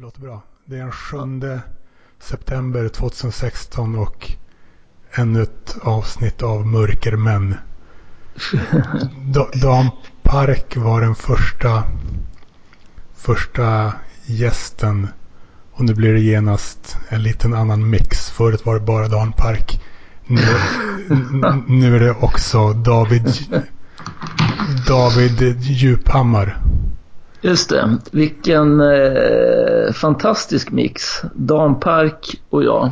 [0.00, 0.42] Låter bra.
[0.64, 1.60] Det är den 7
[2.18, 4.32] september 2016 och
[5.12, 7.54] ännu ett avsnitt av Mörkermän.
[9.34, 9.90] Da- Dan
[10.22, 11.84] Park var den första,
[13.16, 13.92] första
[14.26, 15.08] gästen.
[15.72, 18.30] Och nu blir det genast en liten annan mix.
[18.30, 19.82] Förut var det bara Dan Park.
[20.26, 20.40] Nu,
[21.68, 23.34] nu är det också David,
[24.88, 26.58] David Djuphammar.
[27.40, 27.98] Just det.
[28.10, 31.02] Vilken eh, fantastisk mix.
[31.34, 32.90] Dan Park och jag.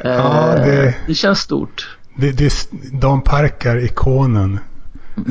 [0.00, 1.96] Eh, Ja, det- det känns stort.
[2.16, 2.52] Det, det,
[2.92, 4.58] Dan Park är ikonen.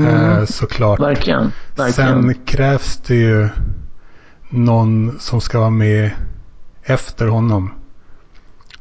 [0.07, 0.99] Eh, såklart.
[0.99, 1.51] Verkligen.
[1.75, 2.21] Verkligen.
[2.23, 3.49] Sen krävs det ju
[4.49, 6.11] någon som ska vara med
[6.83, 7.71] efter honom.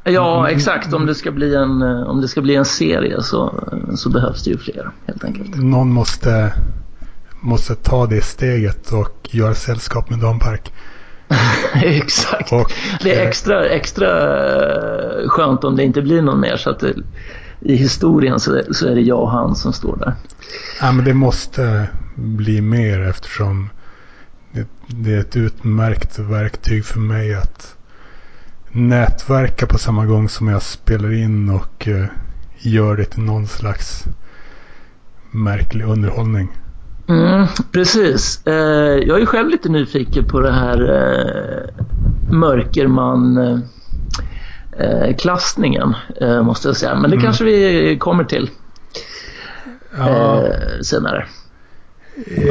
[0.04, 0.92] Ja, exakt.
[0.92, 3.54] Om det ska bli en, eh, om det ska bli en serie så,
[3.96, 5.56] så behövs det ju fler helt enkelt.
[5.56, 6.52] Någon måste,
[7.40, 10.72] måste ta det steget och göra sällskap med Dan Park.
[11.74, 12.52] exakt.
[12.52, 12.72] Och,
[13.02, 14.08] Det är eh, extra, extra
[15.22, 16.94] eh, skönt om det inte blir någon mer så att det,
[17.60, 20.14] i historien så, så är det jag och han som står där.
[20.80, 23.70] Ja, men det måste bli mer eftersom
[24.52, 27.76] det, det är ett utmärkt verktyg för mig att
[28.72, 32.04] nätverka på samma gång som jag spelar in och eh,
[32.58, 34.04] gör det till någon slags
[35.30, 36.48] märklig underhållning.
[37.10, 38.46] Mm, precis.
[38.46, 38.54] Eh,
[39.08, 41.84] jag är själv lite nyfiken på det här eh,
[42.32, 43.36] Mörkerman
[46.20, 46.94] eh, måste jag säga.
[46.94, 47.24] Men det Mm.
[47.24, 48.50] kanske vi kommer till
[49.98, 50.44] Ja,
[50.82, 51.26] senare.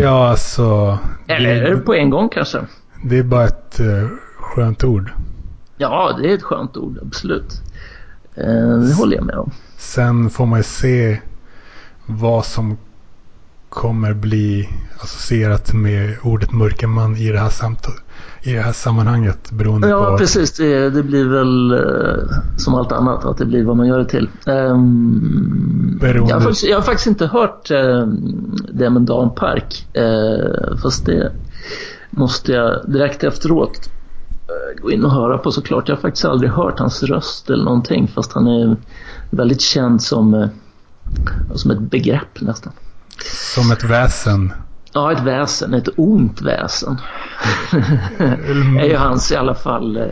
[0.02, 0.98] ja alltså.
[1.28, 2.60] Eller Det, på en gång kanske.
[3.04, 3.80] det är bara ett
[4.38, 5.12] skönt ord.
[5.78, 7.54] Ja, det är ett skönt ord, absolut.
[8.36, 9.52] Det håller jag med om.
[9.78, 11.20] Sen får man ju se
[12.06, 12.78] vad som
[13.80, 14.70] kommer bli
[15.04, 17.88] associerat med ordet mörkerman i det här, samt-
[18.44, 19.52] i det här sammanhanget.
[19.52, 20.18] Beroende Ja, på...
[20.18, 20.52] precis.
[20.58, 24.06] Det, det blir väl eh, som allt annat, att det blir vad man gör det
[24.06, 24.30] till.
[24.46, 28.08] Ehm, Beroende- jag, har faktiskt, jag har faktiskt inte hört eh,
[28.74, 29.88] det med Dan Park.
[29.94, 31.32] Eh, fast det
[32.10, 33.90] måste jag direkt efteråt
[34.48, 35.88] eh, gå in och höra på såklart.
[35.90, 38.08] Jag har faktiskt aldrig hört hans röst eller någonting.
[38.16, 38.76] Fast han är
[39.30, 40.48] väldigt känd som,
[41.56, 42.74] som ett begrepp nästan.
[43.24, 44.54] Som ett väsen.
[44.94, 45.74] Ja, ett väsen.
[45.74, 46.98] Ett ont väsen.
[48.80, 50.04] är ju hans i alla fall eh,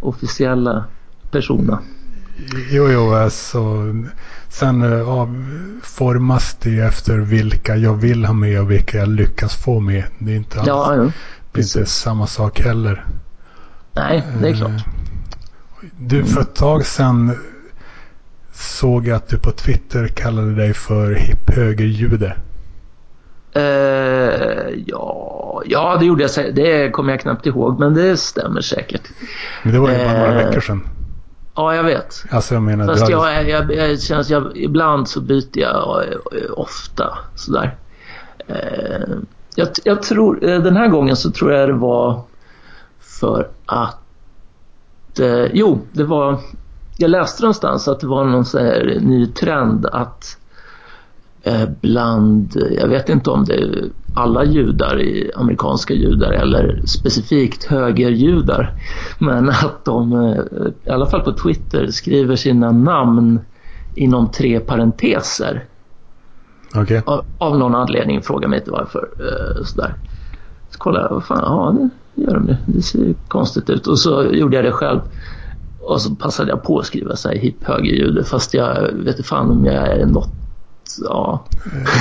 [0.00, 0.84] officiella
[1.30, 1.78] persona.
[2.70, 3.60] Jo, jo, alltså.
[4.48, 5.44] Sen eh, av,
[5.82, 10.04] formas det efter vilka jag vill ha med och vilka jag lyckas få med.
[10.18, 11.12] Det är inte alls Ja, jo.
[11.52, 13.06] det är inte samma sak heller.
[13.92, 14.70] Nej, det är klart.
[14.70, 14.78] Eh,
[15.98, 17.36] Du, för ett tag sedan
[18.52, 22.36] såg jag att du på Twitter kallade dig för hiphögerjude.
[23.54, 23.62] Eh,
[24.86, 26.54] ja, ja, det gjorde jag.
[26.54, 29.02] Det kommer jag knappt ihåg, men det stämmer säkert.
[29.62, 30.88] Men det var ju bara några Eh, veckor sedan.
[31.54, 32.24] Ja, jag vet.
[32.30, 36.04] Alltså jag menar, Fast du hade- jag, jag, jag, känns, jag, ibland så byter jag
[36.12, 37.76] eh, ofta sådär.
[38.46, 39.16] Eh,
[39.54, 42.22] jag, jag tror, den här gången så tror jag det var
[43.00, 43.98] för att,
[45.20, 46.38] eh, jo, det var,
[47.02, 50.38] jag läste någonstans att det var någon så här ny trend att
[51.42, 57.64] eh, bland, jag vet inte om det är alla judar, i amerikanska judar eller specifikt
[57.64, 58.74] högerjudar.
[59.18, 63.40] Men att de, eh, i alla fall på Twitter, skriver sina namn
[63.94, 65.64] inom tre parenteser.
[66.74, 67.02] Okej.
[67.06, 69.08] Av, av någon anledning, fråga mig inte varför.
[69.18, 69.94] Eh, sådär.
[70.70, 72.56] Så kollade jag, vad fan, ja det gör de ju.
[72.66, 73.86] Det ser konstigt ut.
[73.86, 75.00] Och så gjorde jag det själv.
[75.82, 79.28] Och så passade jag på att skriva så här hipp högerjude fast jag vet inte
[79.28, 80.30] fan om jag är något
[81.04, 81.46] Ja.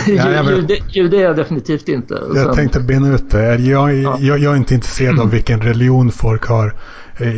[0.08, 0.58] Ja, jag vet.
[0.58, 2.14] jude, jude är jag definitivt inte.
[2.16, 3.56] Och Jag sen- tänkte bena ut det.
[3.56, 4.18] Jag, Ja.
[4.20, 6.76] jag, jag är inte intresserad av vilken religion folk har
[7.18, 7.36] eh,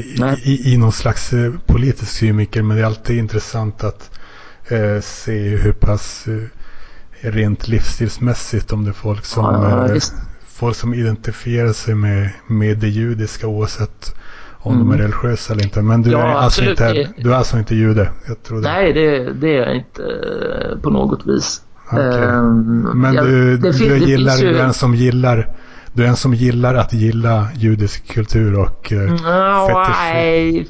[0.47, 2.63] i, i, någon slags eh, politisk synvinkel.
[2.63, 4.19] Men det är alltid intressant att
[4.67, 10.01] eh, se hur pass eh, rent livsstilsmässigt om det är folk som, Ja, eh,
[10.47, 14.15] folk som identifierar sig med, med det judiska oavsett
[14.63, 15.81] om de är religiösa eller inte.
[15.81, 16.21] Men du, Mm.
[16.21, 16.79] Ja, är, alltså absolut.
[17.05, 18.09] inte, du är alltså inte jude?
[18.27, 18.61] Jag trodde.
[18.61, 21.61] Nej, det, det är jag inte eh, på något vis.
[21.91, 22.23] Okej.
[22.23, 25.47] Ehm, Men jag- du, det du, det gillar, du är en som gillar
[25.93, 30.67] du är en som gillar att gilla judisk kultur och eh, Ja, fetisch.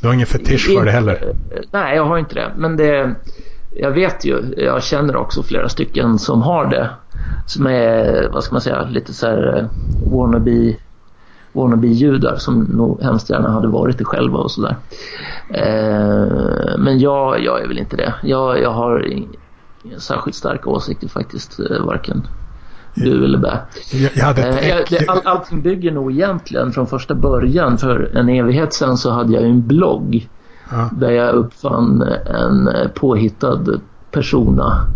[0.00, 1.32] Du har ingen fetisch för det heller?
[1.72, 2.52] Nej, jag har inte det.
[2.56, 3.14] Men det,
[3.76, 6.90] jag vet ju, jag känner också flera stycken som har det.
[7.46, 9.64] Som är, vad ska man säga, lite så här eh,
[10.12, 10.74] wannabe
[11.58, 14.76] wannabe-judar som nog hemskt gärna hade varit det själva och sådär.
[15.50, 18.14] Eh, men jag, jag är väl inte det.
[18.22, 22.26] Jag, jag har inga särskilt starka åsikter faktiskt, eh, varken
[22.94, 23.60] bu eller bä.
[23.92, 27.78] Eh, all, allting bygger nog egentligen från första början.
[27.78, 30.28] För en evighet sedan så hade jag en blogg
[30.70, 30.90] ja.
[30.92, 33.64] där jag uppfann en påhittad
[34.10, 34.86] persona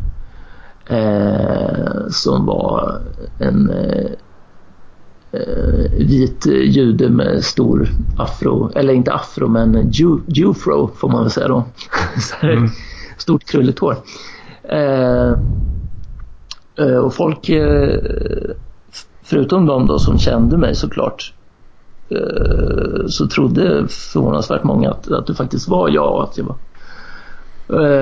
[0.86, 3.00] eh, som var
[3.38, 4.10] en eh,
[5.98, 7.88] vit jude med stor
[8.18, 11.64] afro, eller inte afro men ju, jufro får man väl säga då.
[12.42, 12.68] mm.
[13.18, 13.96] Stort krulligt hår.
[14.62, 15.32] Eh,
[16.78, 17.98] eh, och folk, eh,
[19.22, 21.34] förutom de då som kände mig såklart,
[22.08, 26.56] eh, så trodde förvånansvärt många att, att det faktiskt var jag och att jag var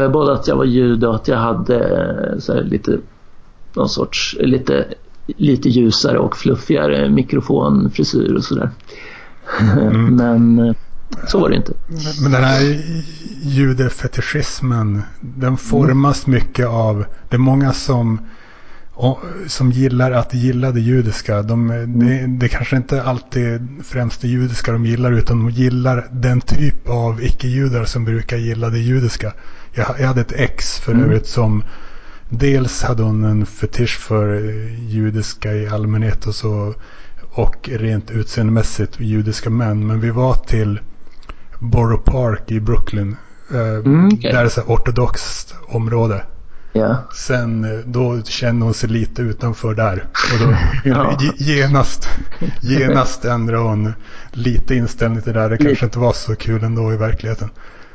[0.09, 2.99] både att jag var jude och att jag hade så lite
[3.75, 4.85] någon sorts lite
[5.37, 8.71] lite ljusare och fluffigare mikrofonfrisyr och sådär.
[9.61, 10.05] Mm.
[10.17, 10.75] Men eh,
[11.27, 11.73] så var det inte.
[12.23, 12.81] Men den här
[13.43, 16.41] judefetischismen, den formas mm.
[16.41, 18.19] mycket av, det är många som,
[19.47, 21.43] som gillar att gilla det judiska.
[21.43, 21.99] De, mm.
[21.99, 26.89] det, det kanske inte alltid främst det judiska de gillar, utan de gillar den typ
[26.89, 29.33] av icke-judar som brukar gilla det judiska.
[29.73, 31.05] Jag, jag hade ett ex för mm.
[31.05, 31.63] övrigt som
[32.31, 34.35] dels hade hon en fetisch för
[34.89, 36.75] judiska i allmänhet och så
[37.33, 39.87] och rent utseendemässigt judiska män.
[39.87, 40.81] Men vi var till
[41.59, 43.17] Borough Park i Brooklyn.
[43.51, 44.33] Eh, mm, okay.
[44.33, 46.25] Där är ett ortodoxt område.
[46.73, 46.97] Ja.
[47.15, 50.07] Sen eh, då kände hon sig lite utanför där.
[50.33, 50.57] Och då
[50.91, 51.19] ja.
[51.37, 52.09] genast,
[52.61, 53.93] genast ändrade hon
[54.33, 55.51] lite inställning till det där.
[55.51, 57.51] Det kanske inte var så kul ändå i verkligheten.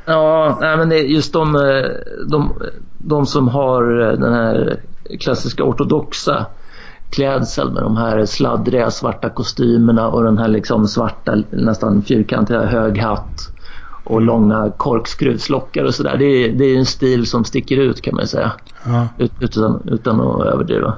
[0.06, 1.90] Ja, nej, men det är just de, eh,
[2.30, 2.54] de,
[2.98, 4.80] de som har eh, den här
[5.20, 6.46] klassiska ortodoxa
[7.10, 12.98] klädseln med de här sladdriga svarta kostymerna och den här liksom svarta nästan fyrkantiga hög
[12.98, 13.52] hatt
[14.04, 16.18] och långa korkskruvslockar och sådär.
[16.18, 18.52] Det, är, det är en stil som sticker ut kan man säga.
[18.86, 19.08] Ja.
[19.40, 20.94] Utan, utan att överdriva.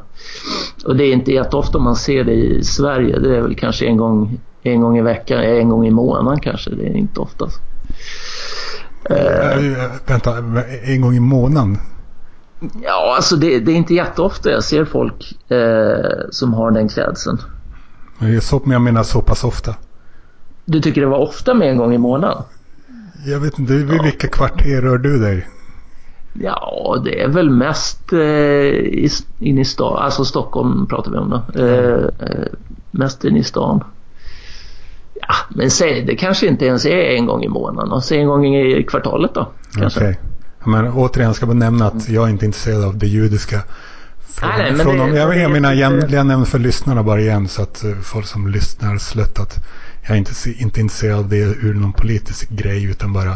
[0.85, 3.19] Och det är inte jätteofta man ser det i Sverige.
[3.19, 6.69] Det är väl kanske en gång, en gång i veckan, en gång i månaden kanske.
[6.69, 7.61] Det är inte oftast.
[9.11, 10.37] Uh, vänta,
[10.83, 11.77] en gång i månaden?
[12.83, 17.37] Ja, alltså det, det är inte jätteofta jag ser folk eh, som har den klädseln.
[18.19, 19.75] Men jag menar så pass ofta.
[20.65, 22.43] Du tycker det var ofta med en gång i månaden?
[23.25, 24.03] Jag vet inte, vid ja.
[24.03, 25.47] vilka kvarter rör du dig?
[26.33, 29.09] Ja, det är väl mest eh,
[29.39, 31.61] inne i stan, alltså Stockholm pratar vi om då.
[31.61, 32.47] Eh, eh,
[32.91, 33.83] mest inne i stan.
[35.21, 37.91] Ja, men säg, det kanske inte ens är en gång i månaden.
[37.91, 39.51] Och säg en gång i kvartalet då.
[39.79, 39.99] Kanske.
[39.99, 40.15] Okay.
[40.65, 43.63] Men återigen ska jag nämna att jag är inte intresserad av det judiska.
[44.19, 47.47] Från, nej, nej, från det, jag, jag, menar, jag, jag nämner för lyssnarna bara igen
[47.47, 49.65] så att eh, folk som lyssnar slött att
[50.01, 53.31] jag är inte, inte intresserad av det ur någon politisk grej utan bara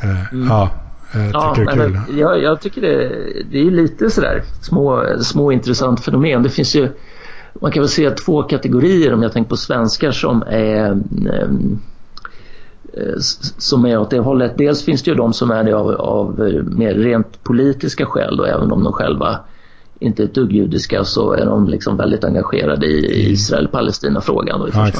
[0.00, 0.48] eh, mm.
[0.48, 0.70] ja,
[1.12, 2.00] jag ja, tycker det är kul.
[2.08, 3.08] Men, jag, jag tycker det,
[3.50, 6.42] det är lite sådär små, små intressant fenomen.
[6.42, 6.88] Det finns ju
[7.60, 11.78] man kan väl se två kategorier om jag tänker på svenskar som är ehm,
[12.92, 13.14] eh,
[13.58, 14.52] som är åt det hållet.
[14.58, 18.48] Dels finns det ju de som är det av, av mer rent politiska skäl och
[18.48, 19.38] även om de själva
[20.00, 23.32] inte är ett dugg judiska så är de liksom väldigt engagerade i mm.
[23.32, 24.70] Israel-Palestina-frågan.
[24.74, 24.90] Ja,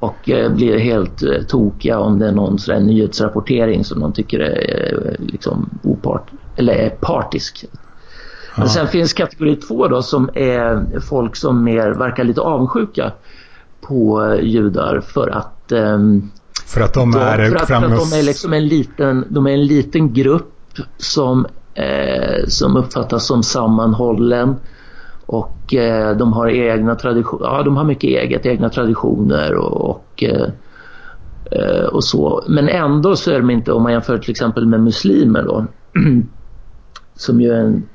[0.00, 4.40] och eh, blir helt eh, tokiga om det är någon sådär nyhetsrapportering som de tycker
[4.40, 7.64] är eh, liksom opart eller är partisk.
[8.56, 13.12] Men sen finns kategori två då som är folk som mer verkar lite avundsjuka
[13.80, 16.30] på judar för att um,
[16.66, 19.50] för att de är, för att, för att de är liksom en liten, de är
[19.50, 20.54] en liten grupp
[20.96, 24.56] som, eh, som uppfattas som sammanhållen
[25.26, 30.22] och eh, de har egna traditioner, ja de har mycket eget, egna traditioner och, och,
[30.22, 30.48] eh,
[31.50, 32.44] eh, och så.
[32.48, 35.66] Men ändå så är de inte, om man jämför till exempel med muslimer då,
[37.14, 37.88] som ju är en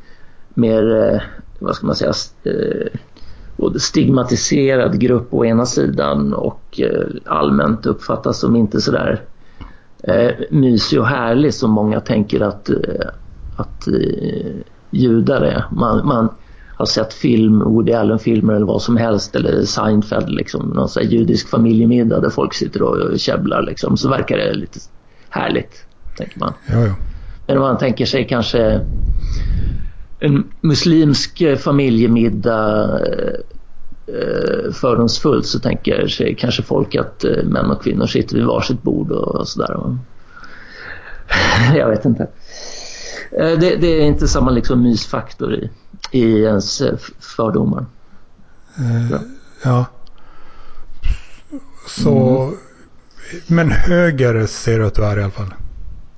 [0.55, 1.21] mer, eh,
[1.59, 2.99] vad ska man säga, eh,
[3.57, 9.21] både stigmatiserad grupp å ena sidan och eh, allmänt uppfattas som inte sådär
[10.49, 12.69] mysig och härlig som många tänker att,
[13.55, 13.87] att
[14.89, 15.65] judar är.
[15.71, 16.29] Man, man
[16.75, 21.49] har sett film, Woody Allen-filmer eller vad som helst eller Seinfeld, liksom, någon sån judisk
[21.49, 24.79] familjemiddag där folk sitter och käbblar liksom, så verkar det lite
[25.29, 25.85] härligt,
[26.17, 26.53] tänker man.
[26.67, 26.95] Ja, ja.
[27.47, 28.81] Men om man tänker sig kanske
[30.25, 32.99] en muslimsk familjemiddag
[34.07, 38.83] eh, fördomsfullt så tänker sig kanske folk att eh, män och kvinnor sitter vid varsitt
[38.83, 39.97] bord och sådär.
[41.75, 42.23] Jag vet inte.
[43.31, 45.69] Eh, det, det, är inte samma liksom mysfaktor i,
[46.11, 46.83] i ens
[47.19, 47.85] fördomar.
[48.77, 49.19] Eh,
[49.63, 49.85] ja.
[51.87, 52.57] Så, mm.
[53.47, 55.53] men höger ser du att du är i alla fall?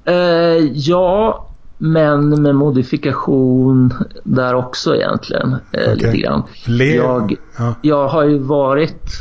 [0.06, 1.47] Eh, ja,
[1.78, 3.94] men med modifikation
[4.24, 5.54] där också egentligen.
[5.54, 5.96] Eh, Okej.
[5.96, 6.44] Lite grann.
[6.66, 7.74] Le- Jag, Ja.
[7.82, 9.12] jag har ju varit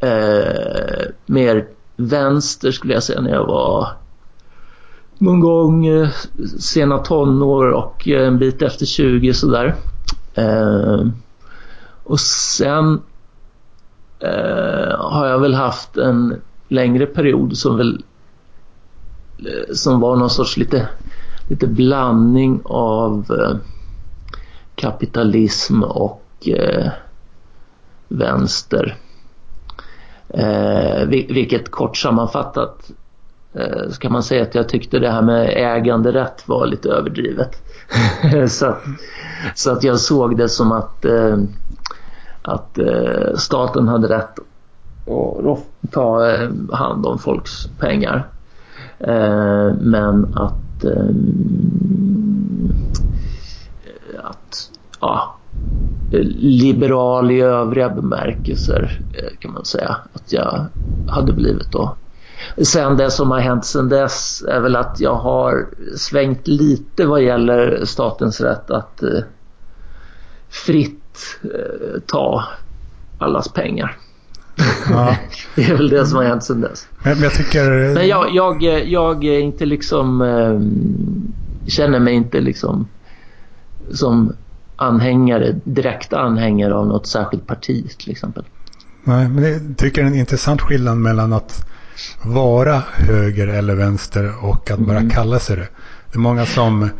[0.00, 3.88] eh, mer vänster skulle jag säga när jag var
[5.18, 6.08] någon gång eh,
[6.58, 9.74] sena tonår och eh, en bit efter 20 sådär.
[10.34, 11.06] Eh,
[12.04, 13.00] och sen
[14.20, 18.02] eh, har jag väl haft en längre period som väl
[19.38, 20.88] eh, som var någon sorts lite,
[21.48, 23.56] lite blandning av eh,
[24.74, 26.90] kapitalism och eh,
[28.08, 28.96] vänster.
[30.28, 32.90] Eh, vilket kort sammanfattat
[33.54, 37.62] eh, så kan man säga att jag tyckte det här med äganderätt var lite överdrivet.
[38.48, 38.82] så, att,
[39.54, 41.38] så att jag såg det som att, eh,
[42.42, 44.38] att eh, staten hade rätt
[45.08, 48.28] att ta eh, hand om folks pengar.
[49.80, 51.10] Men att, eh,
[54.22, 54.70] att
[55.00, 55.34] ja,
[56.40, 60.66] liberal i övriga bemärkelser eh, kan man säga att jag
[61.08, 61.96] hade blivit då.
[62.62, 67.22] Sen det som har hänt sen dess är väl att jag har svängt lite vad
[67.22, 69.20] gäller statens rätt att eh,
[70.48, 72.44] fritt eh, ta
[73.18, 73.96] allas pengar.
[74.90, 75.16] Ja.
[75.54, 76.86] Det är väl det som har hänt sen dess.
[77.02, 77.94] Men, jag tycker...
[77.94, 80.60] Men jag, jag, jag är inte liksom eh,
[81.70, 82.88] känner mig inte liksom
[83.92, 84.32] som
[84.76, 88.44] anhängare, direkt anhängare av något särskilt parti till exempel.
[89.04, 91.66] Nej, men jag tycker det är en intressant skillnad mellan att
[92.22, 95.10] vara höger eller vänster och att bara Mm.
[95.10, 95.68] kalla sig det.
[96.12, 96.90] Det är många som...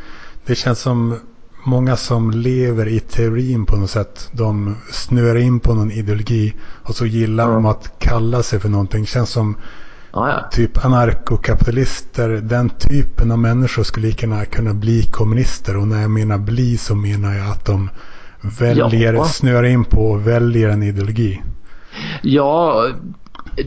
[0.47, 1.17] Det känns som
[1.65, 4.29] många som lever i teorin på något sätt.
[4.33, 7.55] De snöar in på någon ideologi och så gillar Ja.
[7.55, 9.07] de att kalla sig för någonting.
[9.07, 9.57] känns som
[10.13, 10.49] Ja, ja.
[10.51, 12.29] typ anarkokapitalister.
[12.29, 15.77] Den typen av människor skulle lika gärna kunna bli kommunister.
[15.77, 17.91] Och när jag menar bli så menar jag att de
[18.59, 19.25] väljer, Ja.
[19.25, 21.43] snöar in på och väljer en ideologi.
[22.23, 22.87] Ja,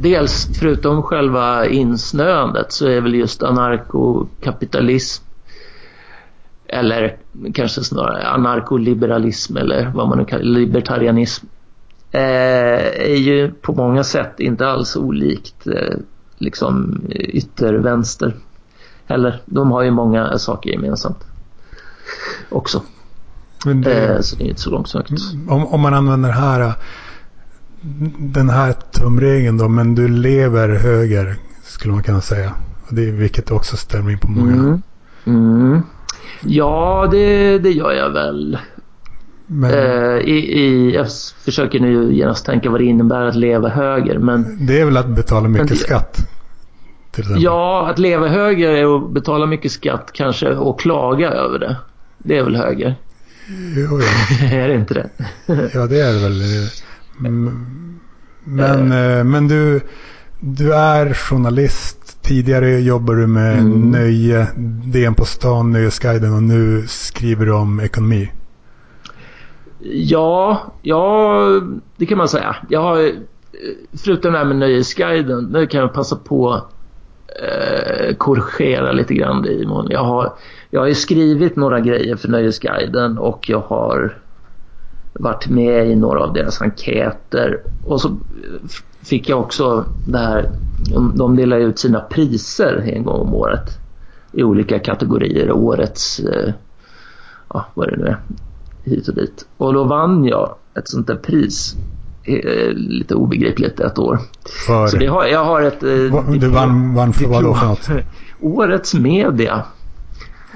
[0.01, 5.23] dels förutom själva insnöandet så är väl just anarkokapitalism
[6.71, 7.17] eller
[7.53, 11.45] kanske snarare anarkoliberalism eller vad man nu kallar libertarianism
[12.11, 12.21] eh,
[13.11, 15.97] är ju på många sätt inte alls olikt eh,
[16.37, 18.35] liksom yttervänster
[19.05, 19.41] heller.
[19.45, 21.25] De har ju många saker gemensamt
[22.49, 22.83] också.
[23.65, 25.11] Men det, Eh, så det är inte så långsökt.
[25.49, 26.73] om, om man använder här,
[28.17, 32.53] den här tumregeln då, men du lever höger skulle man kunna säga.
[32.87, 34.53] Och det, vilket också stämmer in på många.
[34.53, 34.81] Mm.
[35.25, 35.81] Mm.
[36.45, 38.57] Ja, det, det gör jag väl.
[39.47, 41.07] Men Eh, i, i, jag
[41.45, 44.17] försöker nu genast tänka vad det innebär att leva höger.
[44.17, 46.17] Men det är väl att betala mycket det- skatt.
[47.37, 51.75] Ja, att leva höger är att betala mycket skatt kanske och klaga över det.
[52.17, 52.95] Det är väl höger?
[53.75, 54.47] Jo, ja.
[54.57, 55.09] är det inte det?
[55.73, 56.41] ja, det är det väl.
[58.43, 59.81] Men, eh, men du,
[60.39, 62.00] du är journalist.
[62.21, 63.91] Tidigare jobbar du med Mm.
[63.91, 64.47] nöje,
[64.93, 68.31] DN på stan, Nöjesguiden och nu skriver du om ekonomi.
[69.93, 71.45] Ja, ja,
[71.97, 72.55] det kan man säga.
[72.69, 73.11] Jag har, eh,
[74.03, 76.61] förutom det här med Nöjesguiden, nu kan jag passa på
[77.43, 79.67] eh, korrigera lite grann i.
[79.89, 80.33] Jag har,
[80.69, 84.17] jag har ju skrivit några grejer för Nöjesguiden och jag har
[85.13, 87.59] varit med i några av deras enkäter.
[87.83, 88.17] Och så
[88.65, 90.49] f- fick jag också det här,
[90.93, 93.77] de- de delar ut sina priser en gång om året
[94.31, 95.51] i olika kategorier.
[95.51, 96.53] Årets, eh,
[97.53, 98.17] ja vad det nu är,
[98.83, 99.45] hit och dit.
[99.57, 101.75] Och då vann jag ett sånt där pris.
[102.23, 104.19] Eh, lite obegripligt ett år.
[104.67, 105.83] För, Så det har, jag har ett...
[105.83, 107.89] Eh, du diplom- vann, vann för vad då för något?
[108.41, 109.63] Årets media.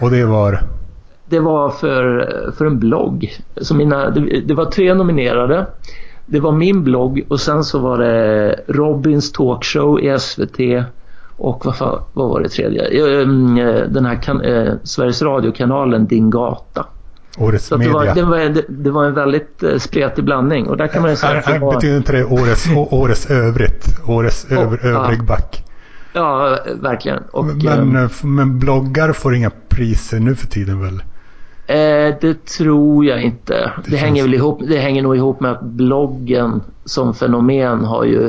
[0.02, 0.64] Och det var?
[1.30, 2.26] Det var för,
[2.58, 3.38] för en blogg.
[3.58, 5.68] Så mina, det, det var tre nominerade.
[6.26, 10.60] Det var min blogg och sen så var det Robins talkshow i SVT
[11.38, 12.88] och vad, fan, vad var det tredje?
[12.88, 16.86] Eh, mm, eh, Den här kan, eh, Sveriges Radio-kanalen Din Gata.
[17.38, 18.00] Årets Så att det, media.
[18.00, 21.12] var, det, var, det, det var en väldigt eh, spretig blandning och där kan man
[21.12, 23.86] ju säga att var, betyder inte det årets, årets övrigt?
[24.06, 24.90] Årets över, ja.
[24.90, 25.64] övrig back?
[26.14, 27.24] Ja, verkligen.
[27.32, 31.04] Och, Men, eh, eh, men bloggar får inga priser nu för tiden väl?
[31.68, 33.72] Eh, det tror jag inte.
[33.86, 38.04] Det, känns- hänger väl ihop, det hänger nog ihop med att bloggen som fenomen har
[38.04, 38.28] ju...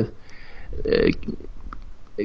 [0.85, 1.13] Eh,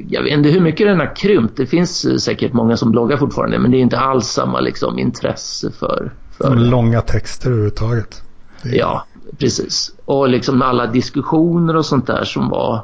[0.07, 1.57] jag vet inte hur mycket den har krympt.
[1.57, 4.99] Det finns eh, säkert många som bloggar fortfarande men det är inte alls samma liksom,
[4.99, 6.11] intresse för...
[6.37, 8.21] för långa texter överhuvudtaget.
[8.63, 9.05] Det är- Ja,
[9.37, 9.91] precis.
[10.05, 12.81] Och liksom alla diskussioner och sånt där som var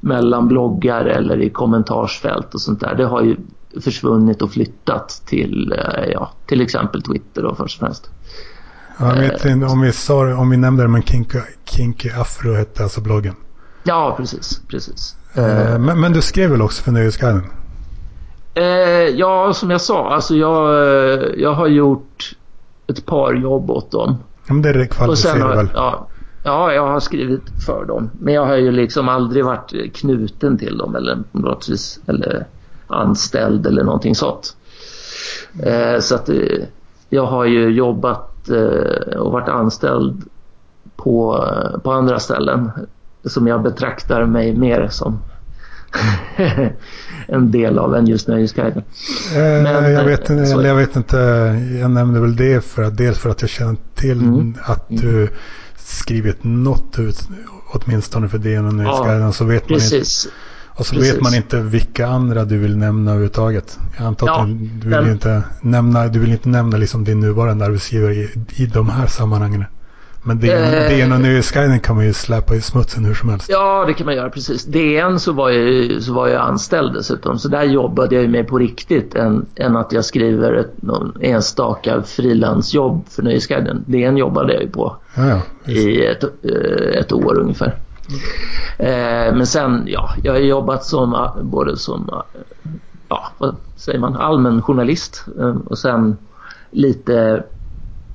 [0.00, 2.94] mellan bloggar eller i kommentarsfält och sånt där.
[2.94, 3.36] Det har ju
[3.80, 8.10] försvunnit och flyttat till, eh, ja, till exempel Twitter då först och främst.
[8.98, 13.00] Ja, vet, om, vi sa, om vi nämnde det, men Kinky, Kinky Afro hette alltså
[13.00, 13.34] bloggen.
[13.84, 14.62] Ja, precis.
[14.68, 15.16] precis.
[15.34, 17.44] Eh, men, men, du skrev väl också för Nöjesguiden?
[18.54, 18.64] Eh,
[19.14, 22.36] ja, som jag sa, alltså jag, jag har gjort
[22.86, 24.16] ett par jobb åt dem.
[24.46, 25.68] Ja, men det kvalificerar väl?
[25.74, 26.08] Ja,
[26.44, 28.10] ja, jag har skrivit för dem.
[28.20, 32.46] Men jag har ju liksom aldrig varit knuten till dem eller på något vis, eller
[32.88, 34.56] anställd eller någonting sånt.
[35.62, 36.36] Eh, så att eh,
[37.08, 40.22] jag har ju jobbat eh, och varit anställd
[40.96, 41.44] på,
[41.82, 42.70] på andra ställen
[43.24, 45.18] som jag betraktar mig mer som
[47.26, 48.82] en del av än just Nöjesguiden.
[49.34, 50.28] Eh, Men, jag, vet,
[50.64, 51.16] jag vet inte,
[51.80, 54.54] jag nämnde väl det för att dels för att jag känner till mm.
[54.62, 55.02] att mm.
[55.02, 55.28] du
[55.76, 57.28] skrivit något ut
[57.72, 60.24] åtminstone för DN och Nöjesguiden ja, så vet man precis.
[60.24, 60.36] inte
[60.78, 61.14] och så Precis.
[61.14, 63.78] vet man inte vilka andra du vill nämna överhuvudtaget.
[63.96, 64.48] Jag antar ja, att
[64.82, 68.88] du, vill inte nämna, du vill inte nämna liksom din nuvarande arbetsgivare i, i de
[68.88, 69.64] här sammanhangen.
[70.22, 73.48] Men DN, och Nöjesguiden kan man ju släppa i smutsen hur som helst.
[73.48, 74.64] Ja, det kan man göra precis.
[74.64, 77.38] DN så var jag, så var jag anställd dessutom.
[77.38, 81.12] Så där jobbade jag ju med på riktigt än, än att jag skriver ett någon
[81.20, 83.84] enstaka frilansjobb för Nöjesguiden.
[83.86, 85.28] DN jobbade jag ju på ja,
[85.64, 87.74] ja, i ett, eh, ett år ungefär.
[88.78, 92.22] Eh, men sen, ja, jag har jobbat som både som,
[93.08, 96.16] ja, vad säger man, allmän journalist eh, och sen
[96.70, 97.42] lite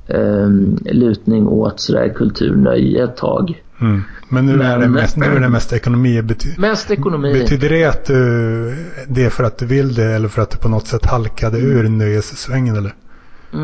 [0.07, 0.49] eh,
[0.85, 3.63] lutning åt sådär kulturnöje ett tag.
[3.81, 4.03] Mm.
[4.29, 6.21] Men nu, Men, är det mest, nu är det mest ekonomi.
[6.21, 7.33] Bety mest ekonomi.
[7.33, 8.15] Betyder det att du,
[9.07, 11.59] det är för att du vill det eller för att du på något sätt halkade
[11.59, 12.93] ur nöjessvängen eller?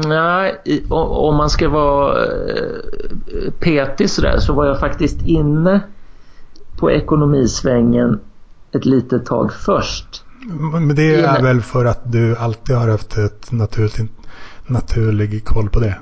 [0.07, 2.27] Nej, om man ska vara
[3.59, 5.81] petig sådär så var jag faktiskt inne
[6.79, 8.19] på ekonomisvängen
[8.71, 10.23] ett litet tag först.
[10.71, 11.41] Men det är Inne.
[11.41, 14.11] väl för att du alltid har haft ett naturligt,
[14.67, 15.97] naturlig koll på det?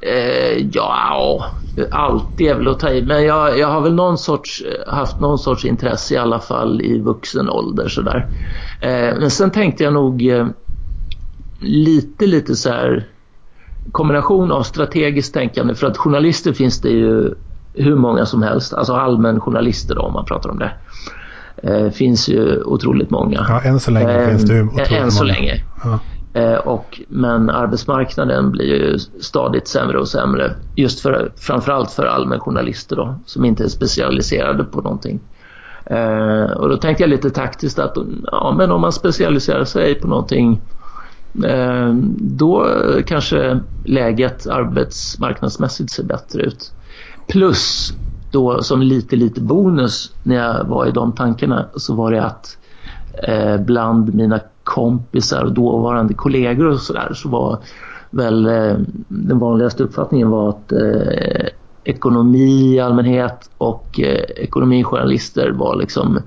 [0.00, 1.44] Eh, ja,
[1.90, 3.02] alltid är väl att ta i.
[3.02, 6.98] Men jag, jag har väl någon sorts, haft någon sorts intresse i alla fall i
[6.98, 8.26] vuxen ålder sådär.
[8.80, 10.46] Eh, men sen tänkte jag nog eh,
[11.60, 13.08] lite, lite så här
[13.92, 15.74] kombination av strategiskt tänkande.
[15.74, 17.34] För att journalister finns det ju
[17.74, 20.72] hur många som helst, alltså allmän journalister då, om man pratar om det.
[21.56, 23.46] Eh, finns ju otroligt många.
[23.48, 25.34] Ja, än så länge eh, finns det ju otroligt Än så många.
[25.34, 25.64] länge.
[25.84, 25.98] Ja.
[26.40, 30.54] Eh, och, men arbetsmarknaden blir ju stadigt sämre och sämre.
[30.74, 35.20] Just för, framförallt för allmän journalister då, som inte är specialiserade på någonting.
[35.86, 37.96] Eh, och då tänkte jag lite taktiskt att
[38.32, 40.60] ja, men om man specialiserar sig på någonting
[41.44, 42.68] eh, då
[43.06, 46.72] kanske läget arbetsmarknadsmässigt ser bättre ut.
[47.26, 47.92] Plus
[48.30, 52.58] då som lite lite bonus när jag var i de tankarna så var det att
[53.28, 57.58] eh, bland mina kompisar och dåvarande kollegor och sådär så var
[58.10, 58.76] väl eh,
[59.08, 61.46] den vanligaste uppfattningen var att eh,
[61.84, 66.18] ekonomi i allmänhet och eh, ekonomijournalister var liksom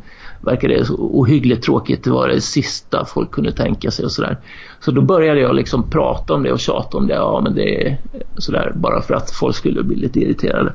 [0.41, 2.03] verkade så ohyggligt tråkigt.
[2.03, 4.37] Det var det sista folk kunde tänka sig och sådär.
[4.79, 7.13] Så då började jag liksom prata om det och tjata om det.
[7.13, 7.97] Ja men det är
[8.37, 10.73] sådär bara för att folk skulle bli lite irriterade.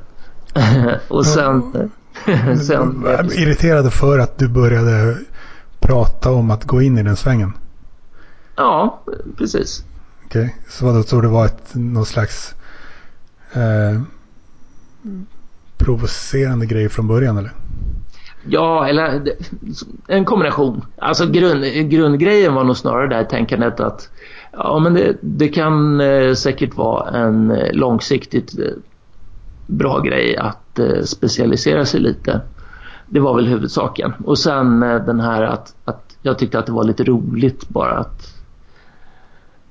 [1.09, 1.91] och sen...
[2.67, 5.19] sen irriterade för att du började
[5.81, 7.53] prata om att gå in i den svängen?
[8.57, 9.03] Ja,
[9.39, 9.85] precis.
[10.27, 10.55] Okej, okay.
[10.69, 12.55] så då tror du var ett, någon slags
[13.53, 14.01] eh,
[15.79, 17.53] provocerande grej från början eller?
[18.49, 19.35] Ja, eller
[20.07, 20.85] en kombination.
[20.99, 24.09] Alltså grund, grundgrejen var nog snarare det här tänkandet att
[24.53, 28.65] ja, men det, det kan eh, säkert vara en eh, långsiktigt eh,
[29.67, 32.41] bra grej att eh, specialisera sig lite.
[33.09, 34.13] Det var väl huvudsaken.
[34.25, 38.35] Och sen den här att, att jag tyckte att det var lite roligt bara att,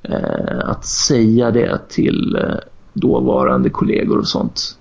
[0.03, 2.55] eh, att säga det till eh,
[2.93, 4.77] dåvarande kollegor och sånt.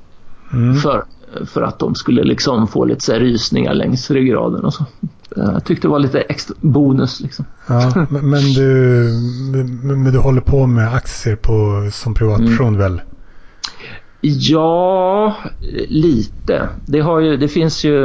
[0.53, 0.77] Mm.
[0.77, 1.05] För,
[1.47, 4.85] för att de skulle liksom få lite så rysningar längs ryggraden och så.
[5.37, 7.45] Jag tyckte det var lite extra bonus liksom.
[7.67, 9.11] Ja, men du,
[9.83, 12.81] men du håller på med aktier på, som privatperson mm.
[12.81, 13.01] väl?
[14.21, 15.37] Ja,
[15.89, 16.69] lite.
[16.85, 18.05] Det, har ju, det finns ju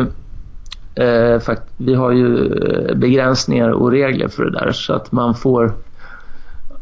[0.96, 2.50] eh, fakt, vi har ju
[2.96, 5.74] begränsningar och regler för det där så att man får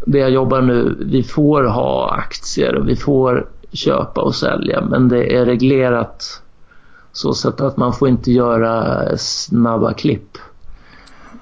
[0.06, 5.10] det jag jobbar nu, vi får ha aktier och vi får köpa och sälja men
[5.10, 6.41] det är reglerat
[7.12, 10.38] så sätt att man får inte göra snabba klipp.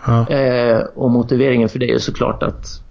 [0.05, 0.27] Ja.
[0.27, 2.81] Eh, och motiveringen för det är såklart att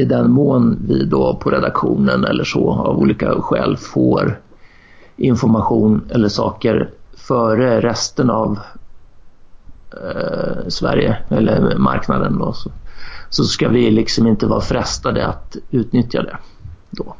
[0.00, 4.40] i den mån vi då på redaktionen eller så av olika skäl får
[5.16, 8.58] information eller saker före resten av
[9.92, 12.70] eh, Sverige eller marknaden då, så,
[13.28, 16.36] så ska vi liksom inte vara frestade att utnyttja det
[16.90, 17.14] då.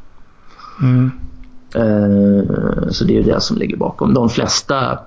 [0.80, 1.10] Mm.
[1.74, 4.14] Eh, så det är det som ligger bakom.
[4.14, 4.98] De flesta,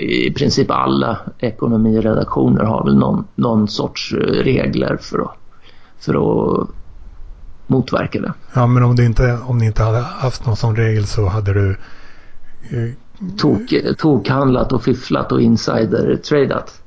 [0.00, 5.36] i princip alla ekonomiredaktioner har väl någon, någon sorts regler för att,
[5.98, 6.68] för att
[7.68, 8.32] motverka det.
[8.54, 11.52] Ja, men om, du inte, om ni inte hade haft någon sån regel så hade
[11.52, 11.70] du
[12.70, 12.92] eh,
[13.38, 16.82] Tok, tokhandlat och fifflat och insider-tradat.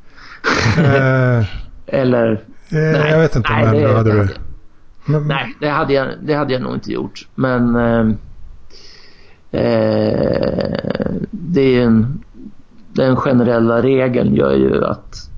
[0.77, 1.45] Eh,
[1.85, 2.31] Eller?
[2.31, 2.37] Eh,
[2.69, 4.29] nej, jag vet inte, nej, men det, hade det du?
[5.05, 7.27] Men, nej, det hade, jag, det hade jag nog inte gjort.
[7.35, 8.07] Men eh,
[9.51, 12.23] eh, det är en,
[12.93, 15.29] den generella regeln gör ju att,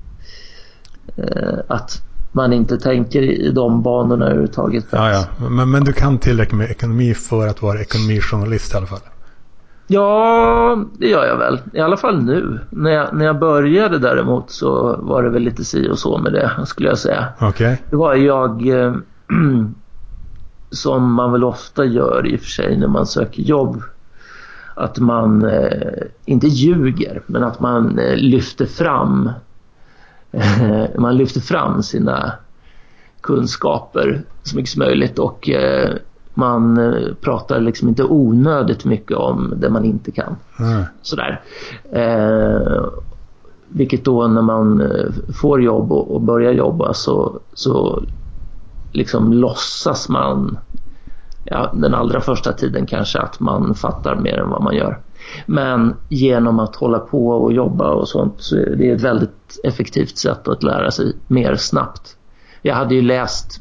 [1.16, 2.02] eh, att
[2.34, 4.86] man inte tänker i de banorna överhuvudtaget.
[4.90, 5.48] Ja, ja.
[5.48, 9.00] Men, men du kan tillräckligt med ekonomi för att vara ekonomijournalist i alla fall?
[9.86, 11.60] Ja, det gör jag väl.
[11.72, 12.60] I alla fall nu.
[12.70, 16.32] När jag, när jag började däremot så var det väl lite si och så med
[16.32, 17.28] det skulle jag säga.
[17.40, 17.76] Okay.
[17.90, 18.94] Det var jag, eh,
[20.70, 23.82] som man väl ofta gör i och för sig när man söker jobb,
[24.74, 29.30] att man eh, inte ljuger men att man eh, lyfter fram
[30.98, 32.32] man lyfter fram sina
[33.20, 35.94] kunskaper så mycket som möjligt och eh,
[36.34, 40.36] man eh, pratar liksom inte onödigt mycket om det man inte kan.
[40.58, 40.82] Mm.
[41.02, 41.40] Sådär.
[41.92, 42.84] Eh,
[43.68, 48.02] vilket då när man eh, får jobb och, och börjar jobba så, så
[48.92, 50.58] liksom låtsas man
[51.44, 54.98] ja, den allra första tiden kanske att man fattar mer än vad man gör.
[55.46, 60.18] Men genom att hålla på och jobba och sånt så är det ett väldigt effektivt
[60.18, 62.16] sätt att lära sig mer snabbt.
[62.62, 63.60] Jag hade ju läst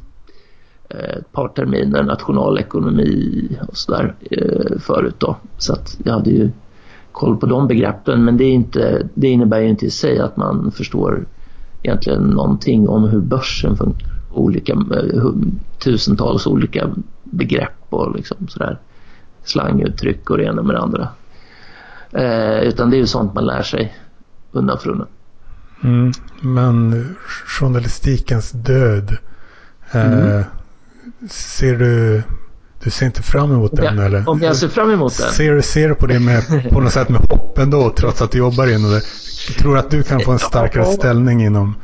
[0.89, 5.35] eh, ett par terminer nationalekonomi och sådär eh, förut då.
[5.57, 6.51] Så att jag hade ju
[7.11, 10.37] koll på de begreppen men det, är inte, det innebär ju inte i sig att
[10.37, 11.25] man förstår
[11.83, 14.09] egentligen någonting om hur börsen funkar.
[14.33, 15.29] Olika, eh,
[15.83, 16.89] tusentals olika
[17.23, 18.79] begrepp och liksom sådär
[19.43, 21.07] slanguttryck och det ena med det andra.
[22.15, 23.97] Eh, utan det är ju sånt man lär sig
[24.51, 25.07] undan för undan.
[25.83, 27.05] Mm, men
[27.45, 29.17] journalistikens död
[29.91, 30.43] mm.
[31.29, 32.23] Ser du,
[32.83, 34.29] du ser inte fram emot den jag, eller?
[34.29, 35.31] Om jag ser fram emot den?
[35.31, 38.37] Ser, ser du på det med, på något sätt med hopp ändå trots att du
[38.37, 39.01] jobbar inom det?
[39.59, 41.75] Tror du att du kan få en starkare ställning inom,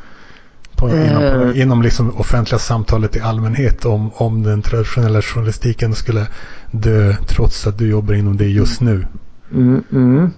[0.75, 6.27] på, inom, uh, inom liksom offentliga samtalet i allmänhet om, om den traditionella journalistiken skulle
[6.71, 9.05] dö trots att du jobbar inom det just nu?
[9.51, 10.29] Mm, mm.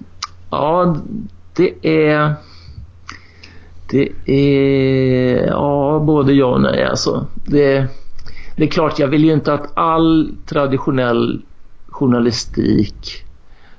[0.50, 0.97] Ja,
[1.54, 2.34] det är...
[3.91, 5.47] Det är...
[5.47, 7.28] Ja, både ja och nej alltså.
[7.45, 7.88] Det
[8.56, 11.41] det är klart, jag vill ju inte att all traditionell
[11.88, 13.26] journalistik